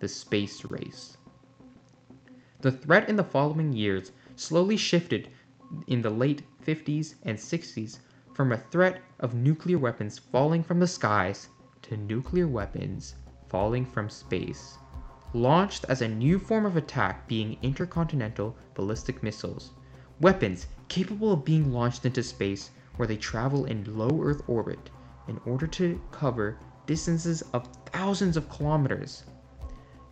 the 0.00 0.08
space 0.08 0.64
race. 0.64 1.16
The 2.60 2.72
threat 2.72 3.08
in 3.08 3.16
the 3.16 3.24
following 3.24 3.72
years 3.72 4.12
slowly 4.36 4.76
shifted 4.76 5.28
in 5.86 6.02
the 6.02 6.10
late 6.10 6.42
50s 6.64 7.14
and 7.22 7.38
60s 7.38 7.98
from 8.34 8.52
a 8.52 8.58
threat 8.58 9.02
of 9.20 9.34
nuclear 9.34 9.78
weapons 9.78 10.18
falling 10.18 10.62
from 10.62 10.80
the 10.80 10.86
skies 10.86 11.48
to 11.82 11.96
nuclear 11.96 12.48
weapons 12.48 13.14
falling 13.48 13.84
from 13.84 14.10
space, 14.10 14.76
launched 15.32 15.84
as 15.88 16.02
a 16.02 16.08
new 16.08 16.38
form 16.38 16.66
of 16.66 16.76
attack 16.76 17.28
being 17.28 17.56
intercontinental 17.62 18.56
ballistic 18.74 19.22
missiles, 19.22 19.70
weapons 20.20 20.66
capable 20.88 21.32
of 21.32 21.44
being 21.44 21.72
launched 21.72 22.06
into 22.06 22.22
space 22.22 22.70
where 22.96 23.08
they 23.08 23.16
travel 23.16 23.64
in 23.64 23.96
low 23.96 24.22
Earth 24.22 24.42
orbit 24.46 24.90
in 25.28 25.40
order 25.44 25.66
to 25.66 26.00
cover 26.10 26.58
distances 26.86 27.42
of 27.52 27.68
thousands 27.86 28.36
of 28.36 28.48
kilometers. 28.48 29.24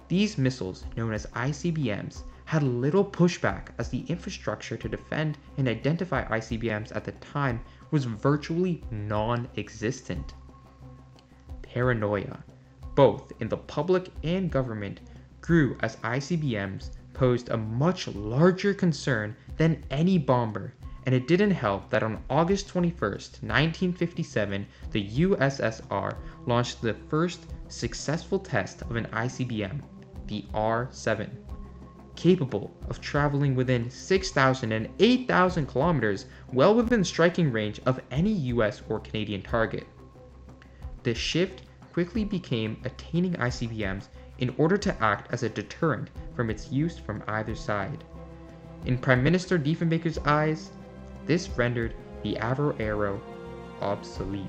These 0.09 0.37
missiles, 0.37 0.85
known 0.97 1.13
as 1.13 1.27
ICBMs, 1.27 2.23
had 2.45 2.63
little 2.63 3.05
pushback 3.05 3.69
as 3.79 3.89
the 3.89 4.05
infrastructure 4.09 4.77
to 4.77 4.89
defend 4.89 5.39
and 5.57 5.67
identify 5.67 6.25
ICBMs 6.25 6.95
at 6.95 7.05
the 7.05 7.13
time 7.13 7.61
was 7.91 8.05
virtually 8.05 8.83
non 8.91 9.49
existent. 9.57 10.35
Paranoia, 11.63 12.45
both 12.95 13.33
in 13.41 13.49
the 13.49 13.57
public 13.57 14.11
and 14.23 14.51
government, 14.51 15.01
grew 15.41 15.77
as 15.81 15.97
ICBMs 15.97 16.91
posed 17.15 17.49
a 17.49 17.57
much 17.57 18.09
larger 18.09 18.75
concern 18.75 19.35
than 19.57 19.83
any 19.91 20.19
bomber 20.19 20.75
and 21.07 21.15
it 21.15 21.29
didn't 21.29 21.51
help 21.51 21.91
that 21.91 22.03
on 22.03 22.23
August 22.31 22.69
21, 22.69 22.99
1957, 22.99 24.67
the 24.91 25.09
USSR 25.11 26.17
launched 26.47 26.81
the 26.81 26.95
first 26.95 27.47
successful 27.69 28.39
test 28.39 28.83
of 28.83 28.97
an 28.97 29.07
ICBM, 29.07 29.83
the 30.27 30.45
R 30.55 30.89
7. 30.91 31.31
Capable 32.17 32.75
of 32.89 33.01
traveling 33.01 33.55
within 33.55 33.91
6,000 33.91 34.73
and 34.73 34.89
8,000 34.99 35.67
kilometers, 35.67 36.27
well 36.53 36.75
within 36.75 37.05
striking 37.05 37.53
range 37.53 37.81
of 37.85 38.01
any 38.11 38.33
US 38.33 38.83
or 38.89 39.01
Canadian 39.01 39.43
target. 39.43 39.87
The 41.03 41.15
shift 41.15 41.63
quickly 41.93 42.25
became 42.25 42.81
attaining 42.85 43.35
ICBMs 43.35 44.09
in 44.39 44.55
order 44.59 44.77
to 44.77 45.03
act 45.03 45.33
as 45.33 45.43
a 45.43 45.49
deterrent 45.49 46.11
from 46.35 46.51
its 46.51 46.71
use 46.71 46.99
from 46.99 47.23
either 47.29 47.55
side. 47.55 48.05
In 48.87 48.99
Prime 48.99 49.23
Minister 49.23 49.59
Diefenbaker's 49.59 50.19
eyes, 50.19 50.71
this 51.27 51.49
rendered 51.51 51.95
the 52.23 52.35
Avro 52.35 52.79
Arrow 52.81 53.21
obsolete. 53.81 54.47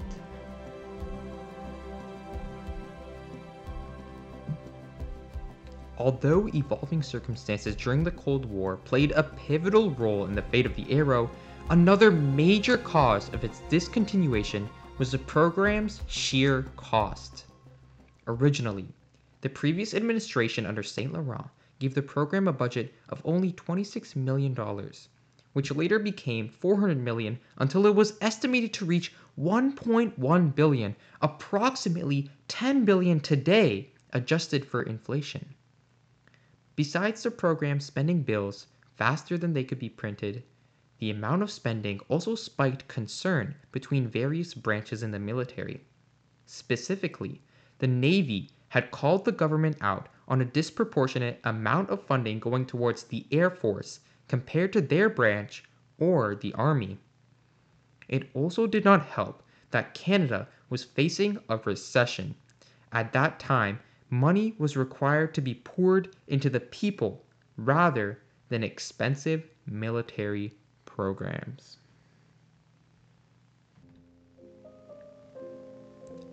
Although 5.97 6.49
evolving 6.49 7.01
circumstances 7.01 7.75
during 7.75 8.03
the 8.03 8.11
Cold 8.11 8.45
War 8.45 8.77
played 8.77 9.11
a 9.11 9.23
pivotal 9.23 9.91
role 9.91 10.25
in 10.25 10.35
the 10.35 10.41
fate 10.41 10.65
of 10.65 10.75
the 10.75 10.91
Arrow, 10.91 11.29
another 11.69 12.11
major 12.11 12.77
cause 12.77 13.29
of 13.33 13.45
its 13.45 13.61
discontinuation 13.69 14.67
was 14.97 15.11
the 15.11 15.17
program's 15.19 16.01
sheer 16.07 16.63
cost. 16.75 17.45
Originally, 18.27 18.87
the 19.45 19.49
previous 19.51 19.93
administration 19.93 20.65
under 20.65 20.81
Saint 20.81 21.13
Laurent 21.13 21.45
gave 21.77 21.93
the 21.93 22.01
program 22.01 22.47
a 22.47 22.51
budget 22.51 22.91
of 23.09 23.21
only 23.23 23.51
$26 23.51 24.15
million 24.15 24.57
which 25.53 25.71
later 25.71 25.99
became 25.99 26.49
400 26.49 26.97
million 26.97 27.37
until 27.59 27.85
it 27.85 27.93
was 27.93 28.17
estimated 28.21 28.73
to 28.73 28.85
reach 28.85 29.13
1.1 29.39 30.55
billion, 30.55 30.95
approximately 31.21 32.27
10 32.47 32.85
billion 32.85 33.19
today 33.19 33.91
adjusted 34.13 34.65
for 34.65 34.81
inflation. 34.81 35.53
Besides 36.75 37.21
the 37.21 37.29
program 37.29 37.79
spending 37.79 38.23
bills 38.23 38.65
faster 38.95 39.37
than 39.37 39.53
they 39.53 39.63
could 39.63 39.77
be 39.77 39.89
printed, 39.89 40.41
the 40.97 41.11
amount 41.11 41.43
of 41.43 41.51
spending 41.51 41.99
also 42.09 42.33
spiked 42.33 42.87
concern 42.87 43.53
between 43.71 44.07
various 44.07 44.55
branches 44.55 45.03
in 45.03 45.11
the 45.11 45.19
military. 45.19 45.81
Specifically, 46.47 47.41
the 47.77 47.85
Navy 47.85 48.49
had 48.75 48.91
called 48.91 49.23
the 49.23 49.31
government 49.31 49.77
out 49.79 50.09
on 50.27 50.41
a 50.41 50.51
disproportionate 50.59 51.39
amount 51.45 51.89
of 51.89 52.05
funding 52.05 52.39
going 52.39 52.65
towards 52.65 53.03
the 53.03 53.25
Air 53.31 53.49
Force 53.49 54.01
compared 54.27 54.73
to 54.73 54.81
their 54.81 55.07
branch 55.07 55.63
or 55.97 56.35
the 56.35 56.53
army. 56.55 56.97
It 58.09 58.29
also 58.33 58.67
did 58.67 58.83
not 58.83 59.05
help 59.05 59.43
that 59.71 59.93
Canada 59.93 60.49
was 60.69 60.83
facing 60.83 61.39
a 61.47 61.55
recession. 61.55 62.35
At 62.91 63.13
that 63.13 63.39
time, 63.39 63.79
money 64.09 64.55
was 64.57 64.75
required 64.75 65.33
to 65.35 65.41
be 65.41 65.53
poured 65.53 66.13
into 66.27 66.49
the 66.49 66.59
people 66.59 67.23
rather 67.55 68.19
than 68.49 68.61
expensive 68.61 69.47
military 69.65 70.51
programs. 70.83 71.77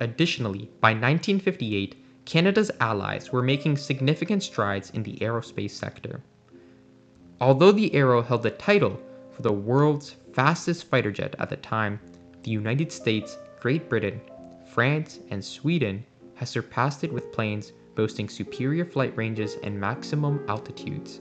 Additionally, 0.01 0.69
by 0.81 0.91
1958, 0.91 2.02
Canada's 2.25 2.71
allies 2.81 3.33
were 3.33 3.43
making 3.43 3.77
significant 3.77 4.43
strides 4.43 4.91
in 4.91 5.03
the 5.03 5.17
aerospace 5.17 5.73
sector. 5.73 6.23
Although 7.41 7.73
the 7.73 7.93
Arrow 7.95 8.23
held 8.23 8.43
the 8.45 8.51
title 8.51 9.01
for 9.33 9.43
the 9.43 9.53
world's 9.53 10.17
fastest 10.33 10.89
fighter 10.89 11.11
jet 11.11 11.35
at 11.39 11.51
the 11.51 11.57
time, 11.57 11.99
the 12.43 12.51
United 12.51 12.93
States, 12.93 13.37
Great 13.61 13.89
Britain, 13.89 14.21
France, 14.73 15.21
and 15.31 15.45
Sweden 15.45 16.05
has 16.35 16.51
surpassed 16.51 17.05
it 17.05 17.13
with 17.13 17.33
planes 17.33 17.73
boasting 17.95 18.29
superior 18.29 18.85
flight 18.85 19.17
ranges 19.17 19.57
and 19.63 19.79
maximum 19.79 20.45
altitudes. 20.49 21.21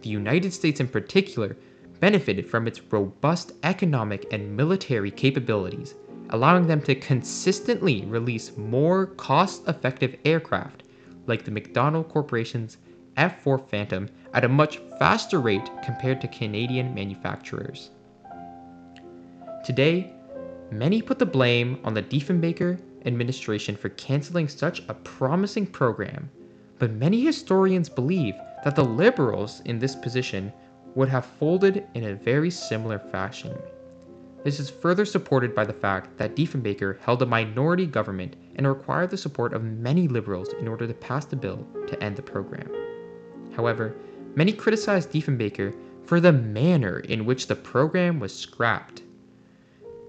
The 0.00 0.10
United 0.10 0.52
States, 0.52 0.80
in 0.80 0.88
particular, 0.88 1.56
benefited 2.00 2.48
from 2.48 2.66
its 2.66 2.80
robust 2.92 3.52
economic 3.62 4.32
and 4.32 4.56
military 4.56 5.10
capabilities, 5.10 5.94
allowing 6.30 6.66
them 6.66 6.80
to 6.82 6.94
consistently 6.94 8.04
release 8.06 8.56
more 8.56 9.06
cost 9.06 9.66
effective 9.68 10.16
aircraft 10.24 10.82
like 11.26 11.44
the 11.44 11.50
McDonnell 11.50 12.08
Corporation's 12.08 12.78
F 13.16 13.42
4 13.42 13.58
Phantom 13.58 14.08
at 14.32 14.44
a 14.44 14.48
much 14.48 14.78
faster 14.98 15.40
rate 15.40 15.68
compared 15.84 16.20
to 16.20 16.28
Canadian 16.28 16.94
manufacturers. 16.94 17.90
Today, 19.64 20.12
many 20.70 21.00
put 21.00 21.18
the 21.18 21.26
blame 21.26 21.78
on 21.84 21.94
the 21.94 22.02
Diefenbaker 22.02 22.80
administration 23.06 23.76
for 23.76 23.90
canceling 23.90 24.48
such 24.48 24.82
a 24.88 24.94
promising 24.94 25.66
program, 25.66 26.28
but 26.78 26.90
many 26.92 27.24
historians 27.24 27.88
believe 27.88 28.34
that 28.64 28.74
the 28.74 28.84
liberals 28.84 29.60
in 29.66 29.78
this 29.78 29.94
position 29.94 30.52
would 30.94 31.08
have 31.08 31.24
folded 31.24 31.86
in 31.94 32.04
a 32.04 32.14
very 32.14 32.50
similar 32.50 32.98
fashion. 32.98 33.56
This 34.44 34.60
is 34.60 34.68
further 34.68 35.06
supported 35.06 35.54
by 35.54 35.64
the 35.64 35.72
fact 35.72 36.18
that 36.18 36.36
Diefenbaker 36.36 36.98
held 37.00 37.22
a 37.22 37.26
minority 37.26 37.86
government 37.86 38.36
and 38.56 38.68
required 38.68 39.08
the 39.08 39.16
support 39.16 39.54
of 39.54 39.64
many 39.64 40.06
liberals 40.06 40.52
in 40.60 40.68
order 40.68 40.86
to 40.86 40.92
pass 40.92 41.24
the 41.24 41.34
bill 41.34 41.66
to 41.86 42.04
end 42.04 42.16
the 42.16 42.22
program. 42.22 42.70
However, 43.56 43.96
many 44.34 44.52
criticized 44.52 45.10
Diefenbaker 45.10 45.74
for 46.04 46.20
the 46.20 46.32
manner 46.32 46.98
in 46.98 47.24
which 47.24 47.46
the 47.46 47.56
program 47.56 48.20
was 48.20 48.38
scrapped. 48.38 49.00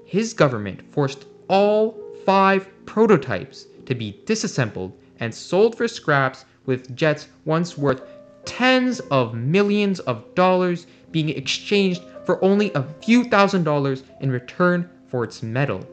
His 0.03 0.33
government 0.33 0.81
forced 0.91 1.27
all 1.47 1.97
five 2.25 2.67
prototypes 2.85 3.67
to 3.85 3.95
be 3.95 4.19
disassembled 4.25 4.99
and 5.21 5.33
sold 5.33 5.77
for 5.77 5.87
scraps 5.87 6.43
with 6.65 6.93
jets 6.93 7.29
once 7.45 7.77
worth 7.77 8.01
tens 8.43 8.99
of 9.11 9.33
millions 9.33 10.01
of 10.01 10.35
dollars 10.35 10.87
being 11.11 11.29
exchanged 11.29 12.01
for 12.25 12.43
only 12.43 12.71
a 12.73 12.83
few 13.01 13.23
thousand 13.25 13.63
dollars 13.63 14.03
in 14.21 14.31
return 14.31 14.89
for 15.07 15.23
its 15.23 15.43
metal. 15.43 15.85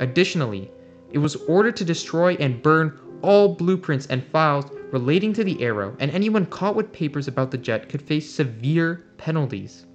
Additionally, 0.00 0.70
it 1.12 1.18
was 1.18 1.36
ordered 1.36 1.76
to 1.76 1.84
destroy 1.84 2.34
and 2.34 2.62
burn 2.62 2.98
all 3.22 3.54
blueprints 3.54 4.06
and 4.06 4.24
files 4.24 4.64
relating 4.90 5.32
to 5.32 5.44
the 5.44 5.62
Arrow, 5.62 5.96
and 6.00 6.10
anyone 6.10 6.46
caught 6.46 6.74
with 6.74 6.92
papers 6.92 7.28
about 7.28 7.50
the 7.50 7.58
jet 7.58 7.88
could 7.88 8.02
face 8.02 8.32
severe 8.32 9.04
penalties. 9.16 9.86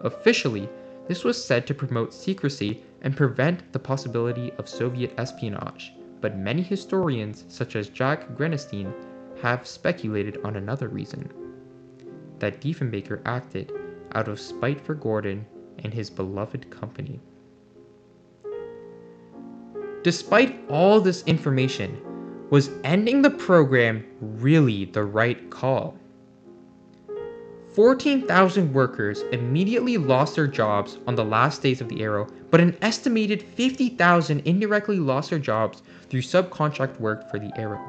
Officially, 0.00 0.68
this 1.08 1.24
was 1.24 1.42
said 1.42 1.66
to 1.66 1.74
promote 1.74 2.14
secrecy 2.14 2.82
and 3.02 3.16
prevent 3.16 3.72
the 3.72 3.78
possibility 3.78 4.52
of 4.58 4.68
Soviet 4.68 5.12
espionage, 5.18 5.92
but 6.20 6.38
many 6.38 6.62
historians, 6.62 7.44
such 7.48 7.76
as 7.76 7.88
Jack 7.88 8.36
Granatstein, 8.36 8.92
have 9.42 9.66
speculated 9.66 10.38
on 10.44 10.56
another 10.56 10.88
reason 10.88 11.30
that 12.38 12.60
Diefenbaker 12.60 13.20
acted 13.24 13.72
out 14.14 14.28
of 14.28 14.40
spite 14.40 14.80
for 14.80 14.94
Gordon 14.94 15.46
and 15.84 15.92
his 15.92 16.10
beloved 16.10 16.70
company. 16.70 17.20
Despite 20.02 20.68
all 20.68 21.00
this 21.00 21.22
information, 21.24 22.00
was 22.50 22.70
ending 22.84 23.22
the 23.22 23.30
program 23.30 24.04
really 24.20 24.84
the 24.84 25.04
right 25.04 25.48
call? 25.50 25.96
14,000 27.74 28.74
workers 28.74 29.22
immediately 29.32 29.96
lost 29.96 30.34
their 30.36 30.46
jobs 30.46 30.98
on 31.06 31.14
the 31.14 31.24
last 31.24 31.62
days 31.62 31.80
of 31.80 31.88
the 31.88 32.02
Arrow, 32.02 32.28
but 32.50 32.60
an 32.60 32.76
estimated 32.82 33.42
50,000 33.42 34.40
indirectly 34.40 34.98
lost 34.98 35.30
their 35.30 35.38
jobs 35.38 35.82
through 36.10 36.20
subcontract 36.20 37.00
work 37.00 37.30
for 37.30 37.38
the 37.38 37.50
Arrow. 37.56 37.80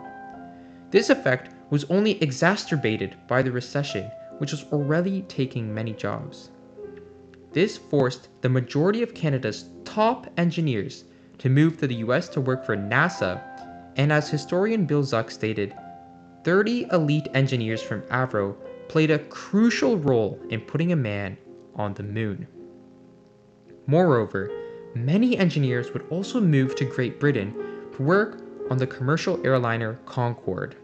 This 0.92 1.10
effect 1.10 1.54
was 1.70 1.84
only 1.90 2.22
exacerbated 2.24 3.18
by 3.28 3.42
the 3.42 3.52
recession, 3.52 4.10
which 4.44 4.52
was 4.52 4.66
already 4.74 5.22
taking 5.30 5.74
many 5.74 5.94
jobs. 5.94 6.52
This 7.54 7.78
forced 7.78 8.28
the 8.42 8.50
majority 8.50 9.02
of 9.02 9.14
Canada's 9.14 9.70
top 9.86 10.28
engineers 10.36 11.06
to 11.38 11.48
move 11.48 11.78
to 11.78 11.88
the 11.88 12.04
US 12.08 12.28
to 12.28 12.42
work 12.42 12.66
for 12.66 12.76
NASA, 12.76 13.42
and 13.96 14.12
as 14.12 14.30
historian 14.30 14.86
Bill 14.86 15.02
Zuk 15.02 15.32
stated, 15.32 15.74
30 16.44 16.88
elite 16.92 17.30
engineers 17.34 17.82
from 17.82 18.02
Avro 18.12 18.58
played 18.90 19.12
a 19.12 19.20
crucial 19.20 19.98
role 19.98 20.38
in 20.50 20.60
putting 20.60 20.92
a 20.92 20.98
man 20.98 21.38
on 21.76 21.94
the 21.94 22.04
moon. 22.04 22.46
Moreover, 23.88 24.52
many 24.94 25.38
engineers 25.38 25.94
would 25.94 26.06
also 26.10 26.42
move 26.42 26.76
to 26.76 26.84
Great 26.84 27.18
Britain 27.18 27.56
to 27.96 28.04
work 28.04 28.42
on 28.70 28.78
the 28.78 28.88
commercial 28.88 29.40
airliner 29.46 30.02
Concorde. 30.06 30.76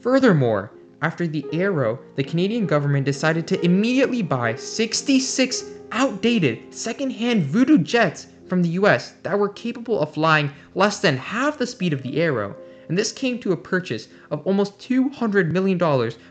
Furthermore, 0.00 0.72
after 1.00 1.26
the 1.26 1.46
Arrow, 1.52 1.98
the 2.16 2.24
Canadian 2.24 2.66
government 2.66 3.06
decided 3.06 3.46
to 3.46 3.64
immediately 3.64 4.22
buy 4.22 4.54
66 4.54 5.64
outdated 5.92 6.74
second-hand 6.74 7.44
Voodoo 7.44 7.78
jets 7.78 8.26
from 8.48 8.62
the 8.62 8.70
US 8.70 9.12
that 9.22 9.38
were 9.38 9.48
capable 9.48 10.00
of 10.00 10.12
flying 10.14 10.50
less 10.74 11.00
than 11.00 11.16
half 11.16 11.58
the 11.58 11.66
speed 11.66 11.92
of 11.92 12.02
the 12.02 12.20
Arrow, 12.20 12.56
and 12.88 12.96
this 12.96 13.12
came 13.12 13.38
to 13.38 13.52
a 13.52 13.56
purchase 13.56 14.08
of 14.30 14.44
almost 14.46 14.78
$200 14.78 15.50
million 15.50 15.78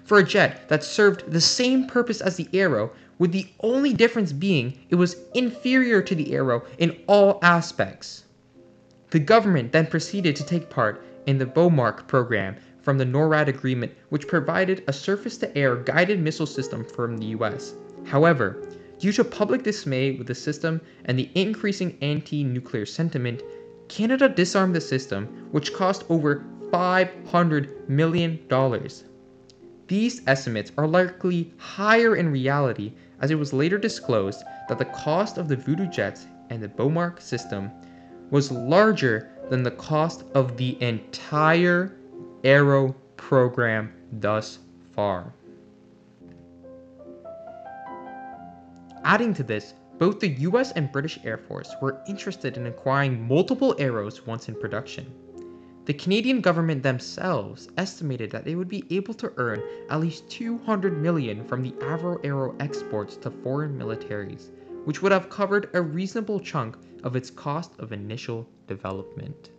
for 0.04 0.18
a 0.18 0.24
jet 0.24 0.68
that 0.68 0.84
served 0.84 1.32
the 1.32 1.40
same 1.40 1.88
purpose 1.88 2.20
as 2.20 2.36
the 2.36 2.50
Arrow, 2.54 2.92
with 3.20 3.32
the 3.32 3.48
only 3.62 3.94
difference 3.94 4.34
being 4.34 4.78
it 4.90 4.96
was 4.96 5.16
inferior 5.34 6.02
to 6.02 6.16
the 6.16 6.34
Arrow 6.34 6.64
in 6.78 6.98
all 7.08 7.40
aspects. 7.42 8.26
The 9.12 9.20
government 9.20 9.72
then 9.72 9.86
proceeded 9.88 10.36
to 10.36 10.46
take 10.46 10.70
part 10.70 11.04
in 11.26 11.38
the 11.38 11.46
Bomarc 11.46 12.08
program 12.08 12.58
from 12.88 12.98
the 12.98 13.06
NORAD 13.06 13.50
agreement, 13.50 13.92
which 14.08 14.30
provided 14.30 14.82
a 14.88 14.94
surface 14.94 15.38
to 15.38 15.58
air 15.58 15.76
guided 15.76 16.22
missile 16.22 16.46
system 16.46 16.86
from 16.86 17.18
the 17.18 17.26
US. 17.36 17.74
However, 18.06 18.66
due 18.98 19.12
to 19.12 19.26
public 19.26 19.62
dismay 19.62 20.12
with 20.14 20.26
the 20.26 20.34
system 20.34 20.80
and 21.04 21.20
the 21.20 21.30
increasing 21.36 21.98
anti 22.02 22.46
nuclear 22.46 22.86
sentiment, 22.86 23.44
Canada 23.90 24.30
disarmed 24.30 24.74
the 24.74 24.80
system, 24.80 25.50
which 25.52 25.74
cost 25.74 26.06
over 26.08 26.46
$500 26.72 27.90
million. 27.90 28.40
These 29.88 30.22
estimates 30.26 30.72
are 30.78 30.88
likely 30.88 31.52
higher 31.58 32.16
in 32.16 32.32
reality, 32.32 32.94
as 33.20 33.32
it 33.32 33.36
was 33.36 33.52
later 33.52 33.78
disclosed 33.78 34.44
that 34.70 34.78
the 34.78 34.86
cost 34.86 35.38
of 35.38 35.50
the 35.50 35.58
Voodoo 35.58 35.88
jets 35.88 36.26
and 36.50 36.64
the 36.64 36.70
Bomarc 36.70 37.20
system 37.20 37.70
was 38.30 38.50
larger 38.50 39.30
than 39.50 39.64
the 39.64 39.72
cost 39.72 40.24
of 40.34 40.56
the 40.56 40.82
entire 40.82 41.97
Arrow 42.44 42.96
program 43.16 43.92
thus 44.12 44.60
far. 44.94 45.34
Adding 49.04 49.34
to 49.36 49.44
this, 49.44 49.74
both 49.98 50.20
the 50.20 50.30
US 50.30 50.72
and 50.74 50.92
British 50.92 51.18
Air 51.24 51.38
Force 51.38 51.74
were 51.82 52.00
interested 52.08 52.58
in 52.58 52.68
acquiring 52.68 53.28
multiple 53.28 53.76
Arrows 53.80 54.28
once 54.28 54.48
in 54.48 54.56
production. 54.56 55.12
The 55.86 55.94
Canadian 55.94 56.42
government 56.42 56.84
themselves 56.84 57.70
estimated 57.78 58.30
that 58.32 58.44
they 58.46 58.56
would 58.56 58.68
be 58.68 58.84
able 58.92 59.14
to 59.16 59.32
earn 59.38 59.64
at 59.90 60.02
least 60.02 60.30
200 60.30 61.02
million 61.02 61.44
from 61.46 61.64
the 61.64 61.72
Avro 61.80 62.24
Arrow 62.24 62.56
exports 62.60 63.16
to 63.18 63.32
foreign 63.32 63.80
militaries, 63.80 64.50
which 64.84 65.02
would 65.02 65.12
have 65.12 65.30
covered 65.30 65.70
a 65.74 65.82
reasonable 65.82 66.40
chunk 66.40 66.78
of 67.04 67.16
its 67.16 67.32
cost 67.32 67.72
of 67.80 67.94
initial 67.94 68.48
development. 68.68 69.50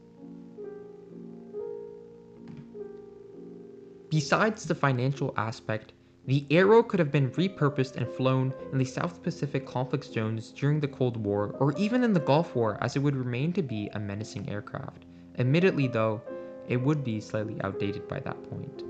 Besides 4.10 4.64
the 4.64 4.74
financial 4.74 5.34
aspect, 5.36 5.92
the 6.26 6.46
Arrow 6.50 6.82
could 6.82 6.98
have 6.98 7.12
been 7.12 7.30
repurposed 7.32 7.96
and 7.96 8.06
flown 8.06 8.52
in 8.72 8.78
the 8.78 8.84
South 8.84 9.22
Pacific 9.22 9.66
conflict 9.66 10.04
zones 10.04 10.50
during 10.50 10.80
the 10.80 10.88
Cold 10.88 11.16
War 11.16 11.56
or 11.58 11.76
even 11.76 12.04
in 12.04 12.12
the 12.12 12.20
Gulf 12.20 12.54
War 12.54 12.78
as 12.80 12.96
it 12.96 13.00
would 13.00 13.16
remain 13.16 13.52
to 13.54 13.62
be 13.62 13.88
a 13.94 13.98
menacing 13.98 14.48
aircraft. 14.48 15.04
Admittedly, 15.38 15.88
though, 15.88 16.22
it 16.68 16.76
would 16.76 17.04
be 17.04 17.20
slightly 17.20 17.60
outdated 17.62 18.06
by 18.08 18.20
that 18.20 18.42
point. 18.50 18.82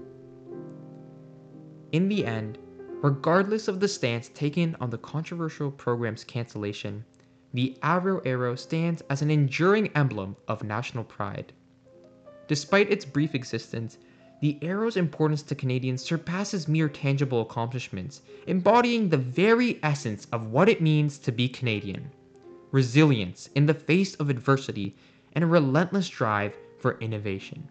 In 1.92 2.08
the 2.08 2.24
end, 2.24 2.58
regardless 3.02 3.68
of 3.68 3.80
the 3.80 3.88
stance 3.88 4.28
taken 4.28 4.76
on 4.80 4.90
the 4.90 4.98
controversial 4.98 5.70
program's 5.70 6.24
cancellation, 6.24 7.04
the 7.54 7.76
Avro 7.82 8.20
Arrow 8.24 8.54
stands 8.56 9.02
as 9.10 9.22
an 9.22 9.30
enduring 9.30 9.88
emblem 9.94 10.36
of 10.48 10.62
national 10.64 11.04
pride. 11.04 11.52
Despite 12.46 12.90
its 12.90 13.04
brief 13.04 13.34
existence, 13.34 13.98
the 14.40 14.58
Arrow's 14.62 14.96
importance 14.96 15.42
to 15.42 15.54
Canadians 15.54 16.02
surpasses 16.02 16.68
mere 16.68 16.88
tangible 16.88 17.40
accomplishments, 17.40 18.22
embodying 18.46 19.08
the 19.08 19.16
very 19.16 19.78
essence 19.82 20.26
of 20.32 20.50
what 20.50 20.68
it 20.68 20.80
means 20.80 21.18
to 21.18 21.32
be 21.32 21.48
Canadian 21.48 22.10
resilience 22.70 23.48
in 23.54 23.66
the 23.66 23.74
face 23.74 24.14
of 24.16 24.28
adversity, 24.28 24.94
and 25.32 25.42
a 25.42 25.46
relentless 25.46 26.08
drive 26.08 26.54
for 26.78 26.98
innovation. 27.00 27.66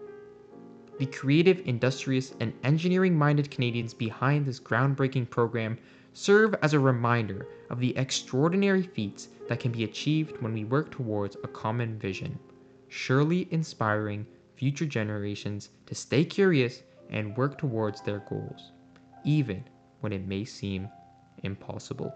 The 0.98 1.06
creative, 1.06 1.62
industrious, 1.68 2.34
and 2.40 2.54
engineering 2.64 3.16
minded 3.16 3.52
Canadians 3.52 3.94
behind 3.94 4.46
this 4.46 4.60
groundbreaking 4.60 5.30
program 5.30 5.78
serve 6.14 6.56
as 6.64 6.74
a 6.74 6.80
reminder 6.80 7.48
of 7.70 7.80
the 7.80 7.96
extraordinary 7.96 8.82
feats 8.82 9.28
that 9.48 9.60
can 9.60 9.72
be 9.72 9.84
achieved 9.84 10.42
when 10.42 10.54
we 10.54 10.64
work 10.64 10.90
towards 10.90 11.38
a 11.44 11.48
common 11.48 12.00
vision, 12.00 12.40
surely 12.88 13.48
inspiring 13.52 14.26
future 14.58 14.86
generations 14.86 15.70
to 15.86 15.96
stay 15.96 16.26
curious 16.26 16.84
and 17.10 17.38
work 17.38 17.58
towards 17.58 18.02
their 18.02 18.20
goals, 18.20 18.72
even 19.24 19.64
when 20.02 20.12
it 20.12 20.28
may 20.28 20.44
seem 20.44 20.90
impossible. 21.44 22.14